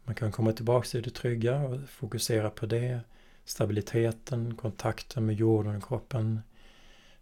man 0.04 0.14
kan 0.14 0.32
komma 0.32 0.52
tillbaka 0.52 0.88
till 0.88 1.02
det 1.02 1.10
trygga 1.10 1.56
och 1.56 1.80
fokusera 1.88 2.50
på 2.50 2.66
det. 2.66 3.00
Stabiliteten, 3.44 4.54
kontakten 4.54 5.26
med 5.26 5.34
jorden 5.34 5.76
och 5.76 5.88
kroppen. 5.88 6.40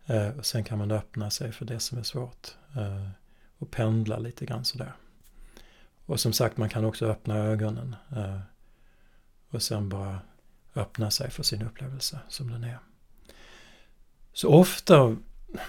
Eh, 0.06 0.38
och 0.38 0.46
sen 0.46 0.64
kan 0.64 0.78
man 0.78 0.90
öppna 0.90 1.30
sig 1.30 1.52
för 1.52 1.64
det 1.64 1.80
som 1.80 1.98
är 1.98 2.02
svårt. 2.02 2.56
Eh, 2.76 3.08
och 3.58 3.70
pendla 3.70 4.18
lite 4.18 4.46
grann 4.46 4.64
sådär. 4.64 4.92
Och 6.10 6.20
som 6.20 6.32
sagt, 6.32 6.56
man 6.56 6.68
kan 6.68 6.84
också 6.84 7.06
öppna 7.06 7.38
ögonen. 7.38 7.96
Eh, 8.16 8.38
och 9.50 9.62
sen 9.62 9.88
bara 9.88 10.18
öppna 10.74 11.10
sig 11.10 11.30
för 11.30 11.42
sin 11.42 11.62
upplevelse 11.62 12.18
som 12.28 12.50
den 12.50 12.64
är. 12.64 12.78
Så 14.32 14.48
ofta, 14.48 15.16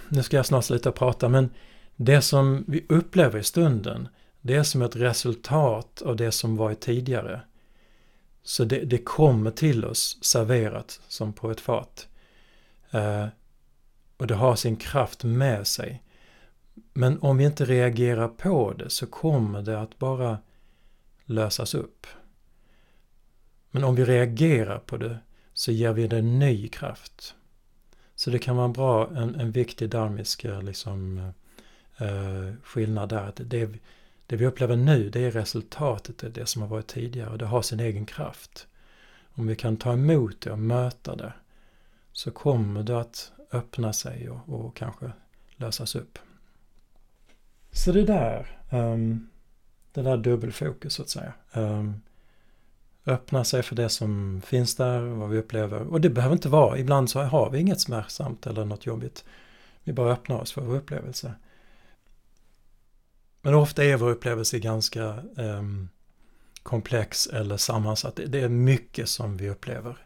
nu 0.09 0.23
ska 0.23 0.37
jag 0.37 0.45
snart 0.45 0.65
sluta 0.65 0.91
prata, 0.91 1.29
men 1.29 1.49
det 1.95 2.21
som 2.21 2.65
vi 2.67 2.85
upplever 2.89 3.39
i 3.39 3.43
stunden 3.43 4.07
det 4.41 4.55
är 4.55 4.63
som 4.63 4.81
ett 4.81 4.95
resultat 4.95 6.01
av 6.01 6.15
det 6.15 6.31
som 6.31 6.57
varit 6.57 6.81
tidigare. 6.81 7.41
Så 8.43 8.63
det, 8.63 8.79
det 8.79 8.97
kommer 8.97 9.51
till 9.51 9.85
oss 9.85 10.17
serverat 10.21 11.01
som 11.07 11.33
på 11.33 11.51
ett 11.51 11.61
fat. 11.61 12.07
Eh, 12.91 13.27
och 14.17 14.27
det 14.27 14.35
har 14.35 14.55
sin 14.55 14.75
kraft 14.75 15.23
med 15.23 15.67
sig. 15.67 16.03
Men 16.93 17.21
om 17.21 17.37
vi 17.37 17.45
inte 17.45 17.65
reagerar 17.65 18.27
på 18.27 18.73
det 18.73 18.89
så 18.89 19.07
kommer 19.07 19.61
det 19.61 19.81
att 19.81 19.99
bara 19.99 20.37
lösas 21.25 21.73
upp. 21.73 22.07
Men 23.71 23.83
om 23.83 23.95
vi 23.95 24.05
reagerar 24.05 24.79
på 24.79 24.97
det 24.97 25.17
så 25.53 25.71
ger 25.71 25.93
vi 25.93 26.07
det 26.07 26.21
ny 26.21 26.67
kraft. 26.67 27.35
Så 28.15 28.29
det 28.29 28.39
kan 28.39 28.55
vara 28.55 28.67
bra, 28.67 29.09
en, 29.15 29.35
en 29.35 29.51
viktig 29.51 29.89
dharmisk 29.89 30.43
eh, 30.45 30.61
liksom, 30.61 31.17
eh, 31.97 32.53
skillnad 32.63 33.09
där. 33.09 33.27
Att 33.27 33.41
det, 33.43 33.69
det 34.27 34.35
vi 34.35 34.45
upplever 34.45 34.75
nu, 34.75 35.09
det 35.09 35.19
är 35.19 35.31
resultatet 35.31 36.23
av 36.23 36.31
det 36.31 36.45
som 36.45 36.61
har 36.61 36.69
varit 36.69 36.87
tidigare 36.87 37.29
och 37.29 37.37
det 37.37 37.45
har 37.45 37.61
sin 37.61 37.79
egen 37.79 38.05
kraft. 38.05 38.67
Om 39.33 39.47
vi 39.47 39.55
kan 39.55 39.77
ta 39.77 39.93
emot 39.93 40.41
det 40.41 40.51
och 40.51 40.59
möta 40.59 41.15
det 41.15 41.33
så 42.11 42.31
kommer 42.31 42.83
det 42.83 42.99
att 42.99 43.31
öppna 43.51 43.93
sig 43.93 44.29
och, 44.29 44.49
och 44.49 44.75
kanske 44.75 45.11
lösas 45.55 45.95
upp. 45.95 46.19
Så 47.71 47.91
det 47.91 48.03
där, 48.03 48.59
um, 48.69 49.29
det 49.91 50.01
där 50.01 50.17
dubbelfokus 50.17 50.93
så 50.93 51.01
att 51.01 51.09
säga. 51.09 51.33
Um, 51.53 52.01
öppna 53.05 53.43
sig 53.43 53.63
för 53.63 53.75
det 53.75 53.89
som 53.89 54.41
finns 54.45 54.75
där, 54.75 55.01
vad 55.01 55.29
vi 55.29 55.37
upplever. 55.37 55.81
Och 55.81 56.01
det 56.01 56.09
behöver 56.09 56.33
inte 56.35 56.49
vara, 56.49 56.77
ibland 56.77 57.09
så 57.09 57.21
har 57.21 57.49
vi 57.49 57.59
inget 57.59 57.81
smärtsamt 57.81 58.47
eller 58.47 58.65
något 58.65 58.85
jobbigt. 58.85 59.25
Vi 59.83 59.93
bara 59.93 60.11
öppnar 60.11 60.39
oss 60.39 60.51
för 60.51 60.61
vår 60.61 60.75
upplevelse. 60.75 61.33
Men 63.41 63.53
ofta 63.53 63.83
är 63.83 63.97
vår 63.97 64.09
upplevelse 64.09 64.59
ganska 64.59 65.23
um, 65.35 65.89
komplex 66.63 67.27
eller 67.27 67.57
sammansatt. 67.57 68.19
Det 68.27 68.41
är 68.41 68.49
mycket 68.49 69.09
som 69.09 69.37
vi 69.37 69.49
upplever. 69.49 69.97